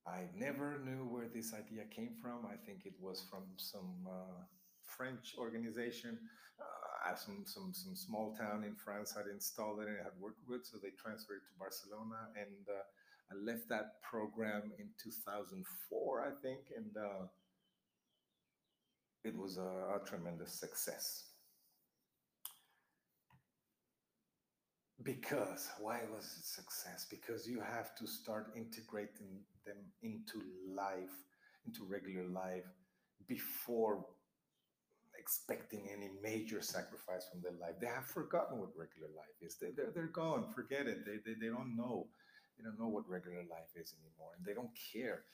I 0.06 0.28
never 0.36 0.78
knew 0.84 1.04
where 1.08 1.28
this 1.28 1.54
idea 1.54 1.84
came 1.84 2.14
from. 2.20 2.46
I 2.46 2.56
think 2.56 2.84
it 2.84 2.94
was 3.00 3.24
from 3.30 3.44
some 3.56 4.06
uh, 4.06 4.44
French 4.84 5.34
organization. 5.38 6.18
Uh, 6.60 7.14
some, 7.16 7.44
some, 7.46 7.72
some 7.72 7.96
small 7.96 8.34
town 8.34 8.64
in 8.64 8.74
France 8.76 9.14
had 9.16 9.26
installed 9.32 9.80
it 9.80 9.88
and 9.88 9.96
it 9.96 10.02
had 10.02 10.12
worked 10.20 10.44
good, 10.46 10.64
so 10.64 10.78
they 10.82 10.90
transferred 10.90 11.40
it 11.40 11.46
to 11.48 11.58
Barcelona. 11.58 12.28
And 12.36 12.68
uh, 12.68 12.84
I 13.30 13.34
left 13.42 13.68
that 13.70 14.02
program 14.02 14.72
in 14.78 14.88
2004, 15.02 16.20
I 16.20 16.30
think, 16.42 16.60
and 16.76 16.96
uh, 16.96 17.26
it 19.24 19.36
was 19.36 19.56
a, 19.56 19.62
a 19.96 20.00
tremendous 20.06 20.52
success. 20.52 21.24
Because 25.02 25.68
why 25.80 26.00
was 26.14 26.24
it 26.24 26.44
success? 26.44 27.06
Because 27.10 27.46
you 27.46 27.60
have 27.60 27.94
to 27.96 28.06
start 28.06 28.52
integrating 28.56 29.40
them 29.64 29.78
into 30.02 30.42
life, 30.68 31.14
into 31.66 31.84
regular 31.84 32.26
life, 32.28 32.64
before 33.26 34.04
expecting 35.18 35.88
any 35.90 36.10
major 36.22 36.60
sacrifice 36.60 37.26
from 37.30 37.40
their 37.40 37.58
life. 37.60 37.74
They 37.80 37.86
have 37.86 38.06
forgotten 38.06 38.58
what 38.58 38.70
regular 38.76 39.08
life 39.16 39.36
is. 39.40 39.56
They, 39.56 39.70
they're, 39.74 39.90
they're 39.94 40.06
gone. 40.06 40.52
Forget 40.54 40.86
it. 40.86 41.06
They, 41.06 41.16
they, 41.24 41.38
they 41.40 41.48
don't 41.48 41.76
know. 41.76 42.08
They 42.58 42.64
don't 42.64 42.78
know 42.78 42.88
what 42.88 43.08
regular 43.08 43.42
life 43.50 43.72
is 43.74 43.94
anymore, 43.98 44.32
and 44.36 44.44
they 44.46 44.54
don't 44.54 44.70
care. 44.92 45.24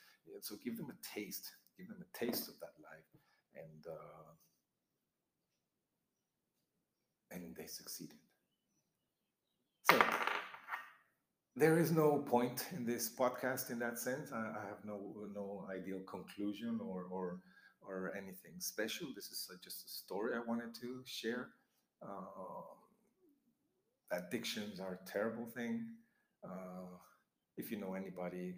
So 0.40 0.56
give 0.64 0.76
them 0.76 0.86
a 0.90 1.18
taste. 1.18 1.50
Give 1.76 1.88
them 1.88 2.02
a 2.02 2.18
taste 2.18 2.48
of 2.48 2.54
that 2.60 2.74
life, 2.82 3.08
and 3.54 3.86
uh, 3.86 4.32
and 7.30 7.56
they 7.56 7.66
succeeded. 7.66 8.18
So 9.90 9.98
there 11.56 11.78
is 11.78 11.90
no 11.90 12.18
point 12.18 12.66
in 12.72 12.84
this 12.86 13.10
podcast 13.14 13.70
in 13.70 13.78
that 13.80 13.98
sense. 13.98 14.32
I, 14.32 14.38
I 14.38 14.66
have 14.68 14.84
no 14.84 15.00
no 15.34 15.66
ideal 15.70 16.00
conclusion 16.06 16.80
or 16.82 17.06
or 17.10 17.40
or 17.82 18.12
anything 18.16 18.54
special. 18.58 19.08
This 19.14 19.26
is 19.30 19.50
just 19.62 19.84
a 19.84 19.88
story 19.88 20.34
I 20.36 20.40
wanted 20.46 20.74
to 20.80 21.02
share. 21.04 21.48
Uh, 22.02 22.62
addictions 24.10 24.80
are 24.80 25.00
a 25.02 25.10
terrible 25.10 25.46
thing. 25.46 25.86
Uh, 26.44 26.96
if 27.56 27.70
you 27.70 27.78
know 27.78 27.94
anybody, 27.94 28.54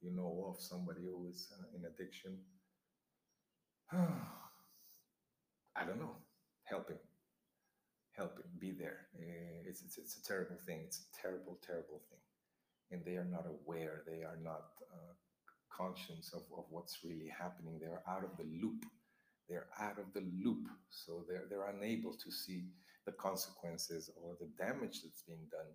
you 0.00 0.10
know 0.14 0.46
of 0.48 0.60
somebody 0.60 1.02
who 1.04 1.28
is 1.28 1.48
uh, 1.52 1.76
in 1.76 1.84
addiction. 1.84 2.38
I 3.92 5.84
don't 5.84 5.98
know. 5.98 6.16
Help 6.64 6.88
him. 6.90 6.98
Help 8.16 8.36
him. 8.38 8.44
Be 8.58 8.72
there. 8.72 9.08
Eh, 9.18 9.68
it's, 9.68 9.82
it's, 9.82 9.98
it's 9.98 10.16
a 10.16 10.22
terrible 10.22 10.56
thing. 10.66 10.80
It's 10.86 11.00
a 11.00 11.22
terrible, 11.22 11.58
terrible 11.66 12.00
thing. 12.08 12.20
And 12.90 13.04
they 13.04 13.16
are 13.16 13.28
not 13.30 13.46
aware. 13.46 14.02
They 14.06 14.22
are 14.22 14.38
not 14.42 14.64
uh, 14.90 15.12
conscious 15.70 16.32
of, 16.32 16.42
of 16.56 16.64
what's 16.70 16.98
really 17.04 17.28
happening. 17.28 17.78
They're 17.78 18.02
out 18.08 18.24
of 18.24 18.36
the 18.38 18.48
loop. 18.62 18.84
They're 19.48 19.68
out 19.78 19.98
of 19.98 20.12
the 20.14 20.24
loop. 20.42 20.68
So 20.90 21.24
they're, 21.28 21.44
they're 21.50 21.68
unable 21.68 22.14
to 22.14 22.30
see 22.30 22.64
the 23.04 23.12
consequences 23.12 24.10
or 24.16 24.36
the 24.40 24.48
damage 24.56 25.02
that's 25.02 25.22
being 25.26 25.46
done 25.50 25.70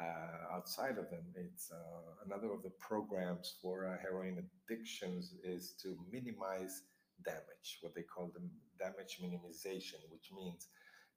uh, 0.00 0.56
outside 0.56 0.98
of 0.98 1.08
them. 1.10 1.24
It's 1.34 1.70
uh, 1.70 2.24
another 2.26 2.52
of 2.52 2.62
the 2.62 2.72
programs 2.80 3.54
for 3.62 3.86
uh, 3.86 3.96
heroin 4.02 4.42
addictions 4.68 5.34
is 5.44 5.74
to 5.82 5.96
minimize 6.10 6.82
damage, 7.24 7.78
what 7.80 7.94
they 7.94 8.02
call 8.02 8.32
the 8.34 8.42
damage 8.82 9.18
minimization, 9.22 10.02
which 10.10 10.30
means 10.34 10.66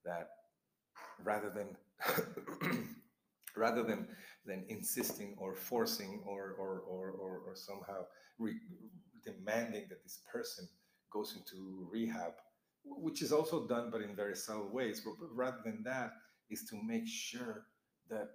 that 0.06 0.30
rather 1.24 1.50
than 1.50 1.76
rather 3.56 3.84
than 3.84 4.08
than 4.46 4.66
insisting 4.70 5.36
or 5.38 5.56
forcing 5.56 6.24
or 6.26 6.56
or 6.58 6.80
or, 6.80 7.12
or, 7.12 7.42
or 7.48 7.56
somehow 7.56 8.04
demanding 9.24 9.86
that 9.90 10.04
this 10.04 10.20
person 10.32 10.68
goes 11.12 11.36
into 11.36 11.88
rehab, 11.92 12.34
which 12.86 13.22
is 13.22 13.32
also 13.32 13.68
done 13.68 13.90
but 13.92 14.02
in 14.02 14.16
very 14.16 14.36
subtle 14.36 14.70
ways. 14.72 15.02
But, 15.04 15.16
but 15.20 15.36
rather 15.36 15.60
than 15.66 15.84
that, 15.84 16.12
is 16.50 16.66
to 16.70 16.82
make 16.82 17.08
sure 17.08 17.66
that 18.10 18.30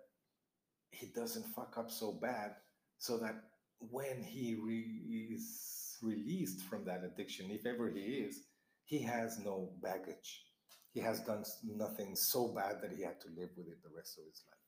he 0.90 1.06
doesn't 1.06 1.46
fuck 1.54 1.76
up 1.78 1.90
so 1.90 2.12
bad, 2.12 2.52
so 2.98 3.18
that 3.18 3.36
when 3.78 4.22
he 4.22 4.54
re- 4.54 5.34
is 5.34 5.96
released 6.02 6.62
from 6.62 6.84
that 6.84 7.02
addiction, 7.04 7.50
if 7.50 7.64
ever 7.66 7.90
he 7.90 8.00
is, 8.00 8.42
he 8.84 8.98
has 9.00 9.38
no 9.38 9.70
baggage. 9.82 10.44
He 10.92 11.00
has 11.00 11.20
done 11.20 11.44
nothing 11.64 12.14
so 12.14 12.48
bad 12.48 12.82
that 12.82 12.92
he 12.92 13.02
had 13.02 13.20
to 13.22 13.28
live 13.28 13.50
with 13.56 13.68
it 13.68 13.82
the 13.82 13.96
rest 13.96 14.18
of 14.18 14.24
his 14.24 14.42
life 14.46 14.62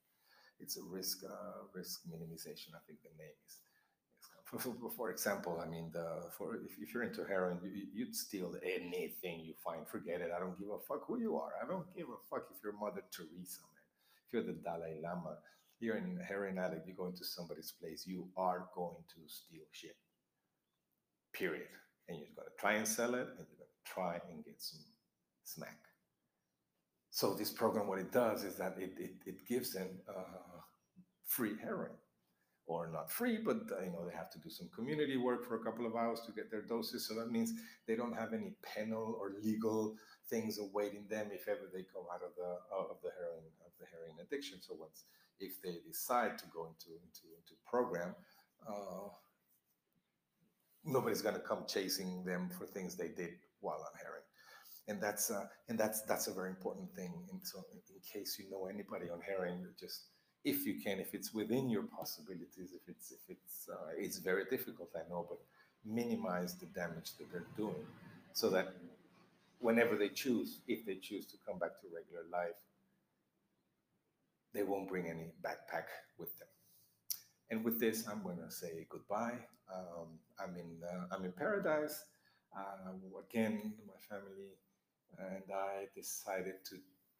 it's 0.61 0.77
a 0.77 0.83
risk 0.83 1.23
uh, 1.25 1.67
risk 1.75 2.01
minimization. 2.09 2.75
I 2.75 2.83
think 2.87 2.99
the 3.03 3.15
name 3.19 3.37
is. 3.47 3.59
For, 4.63 4.91
for 4.97 5.11
example, 5.11 5.61
I 5.65 5.67
mean, 5.67 5.91
the, 5.93 6.31
for 6.39 6.55
if, 6.55 6.79
if 6.81 6.95
you're 6.95 7.03
into 7.03 7.25
heroin, 7.25 7.59
you, 7.65 7.87
you'd 7.93 8.15
steal 8.15 8.55
anything 8.63 9.41
you 9.41 9.55
find. 9.65 9.89
Forget 9.89 10.21
it. 10.21 10.31
I 10.37 10.39
don't 10.39 10.57
give 10.61 10.69
a 10.69 10.79
fuck 10.87 11.07
who 11.09 11.19
you 11.19 11.37
are. 11.39 11.53
I 11.61 11.67
don't 11.67 11.93
give 11.97 12.07
a 12.07 12.21
fuck 12.31 12.45
if 12.55 12.63
you're 12.63 12.75
Mother 12.75 13.03
Teresa, 13.11 13.63
man. 13.73 13.87
If 14.27 14.33
you're 14.33 14.43
the 14.45 14.53
Dalai 14.53 15.01
Lama, 15.03 15.39
you're 15.81 15.97
in 15.97 16.21
heroin 16.29 16.59
addict. 16.59 16.87
You 16.87 16.95
go 16.95 17.07
into 17.07 17.25
somebody's 17.25 17.73
place, 17.73 18.05
you 18.07 18.29
are 18.37 18.69
going 18.77 19.03
to 19.15 19.21
steal 19.27 19.65
shit. 19.73 19.97
Period. 21.33 21.67
And 22.09 22.19
you're 22.19 22.37
going 22.37 22.47
to 22.47 22.61
try 22.61 22.75
and 22.75 22.87
sell 22.87 23.15
it, 23.15 23.27
and 23.39 23.47
you're 23.49 23.65
going 23.65 23.75
to 23.75 23.93
try 23.93 24.21
and 24.31 24.45
get 24.45 24.61
some 24.61 24.85
smack. 25.43 25.79
So 27.14 27.33
this 27.33 27.53
program, 27.53 27.87
what 27.87 28.00
it 28.00 28.11
does 28.11 28.42
is 28.42 28.57
that 28.57 28.74
it, 28.77 28.90
it, 28.98 29.14
it 29.24 29.46
gives 29.46 29.72
them 29.72 29.87
uh, 30.09 30.59
free 31.24 31.55
heroin 31.62 31.94
or 32.66 32.90
not 32.92 33.09
free, 33.09 33.38
but 33.38 33.59
uh, 33.70 33.85
you 33.85 33.92
know 33.92 34.05
they 34.05 34.12
have 34.12 34.33
to 34.33 34.40
do 34.40 34.50
some 34.50 34.68
community 34.74 35.16
work 35.16 35.46
for 35.46 35.55
a 35.55 35.62
couple 35.62 35.87
of 35.87 35.94
hours 35.94 36.22
to 36.27 36.33
get 36.33 36.50
their 36.50 36.62
doses. 36.62 37.07
So 37.07 37.14
that 37.14 37.31
means 37.31 37.53
they 37.87 37.94
don't 37.94 38.16
have 38.16 38.33
any 38.33 38.57
penal 38.74 39.16
or 39.20 39.31
legal 39.44 39.94
things 40.29 40.59
awaiting 40.59 41.07
them 41.09 41.29
if 41.31 41.46
ever 41.46 41.70
they 41.72 41.85
come 41.85 42.03
out 42.12 42.22
of 42.27 42.35
the 42.37 42.50
of 42.74 42.96
the 43.05 43.11
heroin 43.16 43.46
of 43.64 43.70
the 43.79 43.87
heroin 43.92 44.18
addiction. 44.20 44.59
So 44.61 44.74
once 44.77 45.05
if 45.38 45.62
they 45.62 45.79
decide 45.87 46.37
to 46.38 46.46
go 46.53 46.66
into 46.66 46.98
into 46.98 47.31
into 47.38 47.55
program, 47.64 48.16
uh, 48.68 49.14
nobody's 50.85 51.22
gonna 51.22 51.38
come 51.38 51.62
chasing 51.68 52.24
them 52.24 52.50
for 52.59 52.66
things 52.66 52.96
they 52.96 53.11
did 53.11 53.35
while 53.61 53.79
on 53.79 53.96
heroin 54.03 54.24
and 54.88 55.01
that's 55.01 55.31
uh, 55.31 55.47
and 55.68 55.79
that's 55.79 56.03
that's 56.03 56.27
a 56.27 56.33
very 56.33 56.51
important 56.51 56.94
thing. 56.94 57.12
And 57.31 57.40
so, 57.42 57.64
in, 57.73 57.81
case 58.12 58.38
you 58.38 58.51
know 58.51 58.66
anybody 58.66 59.09
on 59.09 59.18
heroin, 59.23 59.66
just 59.81 60.09
if 60.44 60.66
you 60.66 60.75
can, 60.75 61.01
if 61.01 61.14
it's 61.14 61.33
within 61.33 61.70
your 61.70 61.85
possibilities, 61.85 62.73
if 62.75 62.83
it's 62.87 63.12
if 63.12 63.31
it's 63.31 63.68
uh, 63.73 63.92
it's 63.97 64.18
very 64.18 64.44
difficult, 64.51 64.90
I 64.94 65.09
know, 65.09 65.27
but 65.29 65.38
minimize 65.87 66.55
the 66.57 66.66
damage 66.66 67.16
that 67.18 67.33
they're 67.33 67.47
doing, 67.57 67.87
so 68.35 68.51
that 68.51 68.75
whenever 69.59 69.97
they 69.97 70.11
choose, 70.11 70.61
if 70.68 70.85
they 70.85 70.97
choose 70.97 71.25
to 71.27 71.37
come 71.46 71.59
back 71.59 71.81
to 71.81 71.87
regular 71.94 72.29
life, 72.31 72.61
they 74.52 74.63
won't 74.63 74.88
bring 74.88 75.09
any 75.09 75.33
backpack 75.42 75.88
with 76.19 76.38
them. 76.38 76.48
And 77.50 77.65
with 77.65 77.81
this, 77.81 78.06
I'm 78.06 78.23
going 78.23 78.38
to 78.38 78.50
say 78.50 78.87
goodbye. 78.90 79.38
Um, 79.73 80.19
I'm 80.38 80.54
in 80.56 80.77
uh, 80.87 81.06
I'm 81.11 81.25
in 81.25 81.33
paradise. 81.33 82.04
Uh, 82.54 82.92
again, 83.19 83.73
my 83.87 83.94
family 84.09 84.52
and 85.19 85.44
I 85.54 85.87
decided 85.94 86.65
to 86.71 86.77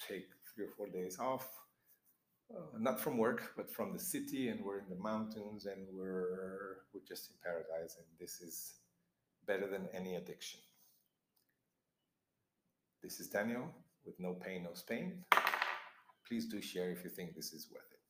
take 0.07 0.27
three 0.55 0.67
or 0.67 0.71
four 0.77 0.89
days 0.89 1.19
off, 1.19 1.49
uh, 2.55 2.79
not 2.79 3.01
from 3.01 3.19
work, 3.19 3.53
but 3.57 3.71
from 3.71 3.93
the 3.93 3.99
city, 3.99 4.49
and 4.49 4.65
we're 4.65 4.79
in 4.79 4.89
the 4.89 5.03
mountains, 5.03 5.67
and 5.67 5.87
we're 5.93 6.79
we're 6.93 7.07
just 7.07 7.31
in 7.31 7.37
paradise, 7.43 7.97
and 7.97 8.07
this 8.21 8.41
is 8.41 8.75
better 9.47 9.69
than 9.69 9.89
any 9.93 10.17
addiction. 10.17 10.61
This 13.03 13.21
is 13.21 13.29
Daniel 13.29 13.71
with 14.07 14.19
No 14.19 14.35
Pain, 14.35 14.63
No 14.65 14.75
Spain. 14.75 15.25
Please 16.27 16.47
do 16.47 16.61
share 16.63 16.91
if 16.91 17.05
you 17.05 17.11
think 17.11 17.35
this 17.35 17.53
is 17.53 17.69
worth 17.71 17.93
it. 17.93 18.01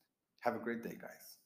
Have 0.40 0.54
a 0.54 0.58
great 0.60 0.82
day, 0.82 0.96
guys. 1.00 1.38